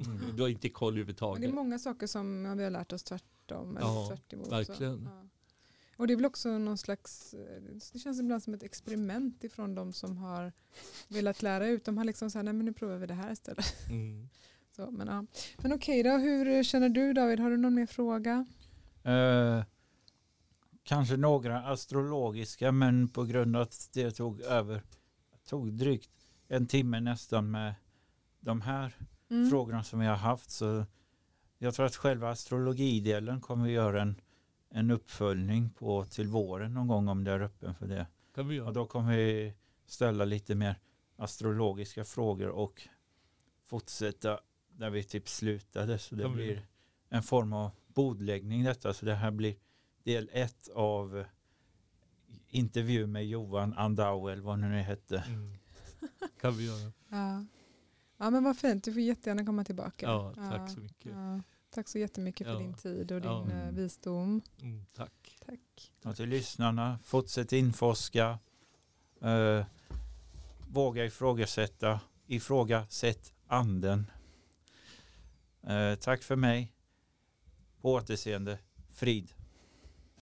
[0.06, 0.36] Mm.
[0.36, 1.50] Du har inte koll Men det överhuvudtaget.
[1.50, 3.76] är många saker som vi har lärt oss tvärtom.
[3.76, 5.04] Eller Ja, tvärt emot, verkligen.
[5.04, 5.28] Så.
[5.98, 9.74] Och det är väl också någon slags, eh, det känns ibland som ett experiment ifrån
[9.74, 10.52] de som har
[11.08, 11.84] velat lära ut.
[11.84, 13.88] De har liksom sagt, nej men nu provar vi det här istället.
[13.88, 14.28] Mm.
[14.76, 15.24] Så, men ja.
[15.62, 17.40] men okej då, hur känner du David?
[17.40, 18.46] Har du någon mer fråga?
[19.02, 19.62] Eh,
[20.82, 24.82] kanske några astrologiska men på grund av att det tog över
[25.44, 26.10] tog drygt
[26.48, 27.74] en timme nästan med
[28.40, 28.96] de här
[29.30, 29.50] Mm.
[29.50, 30.84] frågorna som vi har haft så
[31.58, 34.20] jag tror att själva astrologidelen kommer vi göra en,
[34.70, 38.06] en uppföljning på till våren någon gång om det är öppen för det.
[38.34, 38.66] kan vi göra.
[38.66, 39.54] Och då kommer vi
[39.86, 40.80] ställa lite mer
[41.16, 42.88] astrologiska frågor och
[43.64, 45.98] fortsätta där vi typ slutade.
[45.98, 46.66] Så det Kan blir
[47.08, 48.94] en form av bordläggning detta.
[48.94, 49.56] Så det här blir
[50.02, 51.24] del ett av
[52.48, 55.24] intervju med Johan Andau eller vad nu det hette.
[55.28, 55.54] Mm.
[56.40, 56.92] Kan vi göra.
[57.08, 57.44] Ja.
[58.16, 60.06] ja men vad fint, du får jättegärna komma tillbaka.
[60.06, 61.12] Ja, tack så mycket.
[61.12, 61.40] Ja.
[61.70, 62.58] Tack så jättemycket för Ja.
[62.60, 63.50] din tid och din Ja.
[63.50, 64.42] eh, visdom.
[64.60, 65.38] Mm, tack.
[65.46, 65.92] Tack.
[66.04, 68.38] Och till lyssnarna, fortsätt inforska.
[69.22, 69.66] Eh,
[70.68, 72.00] våga ifrågasätta.
[72.26, 74.10] Ifrågasätt anden.
[75.62, 76.72] Eh, tack för mig.
[77.80, 78.58] På återseende.
[78.92, 79.32] Frid.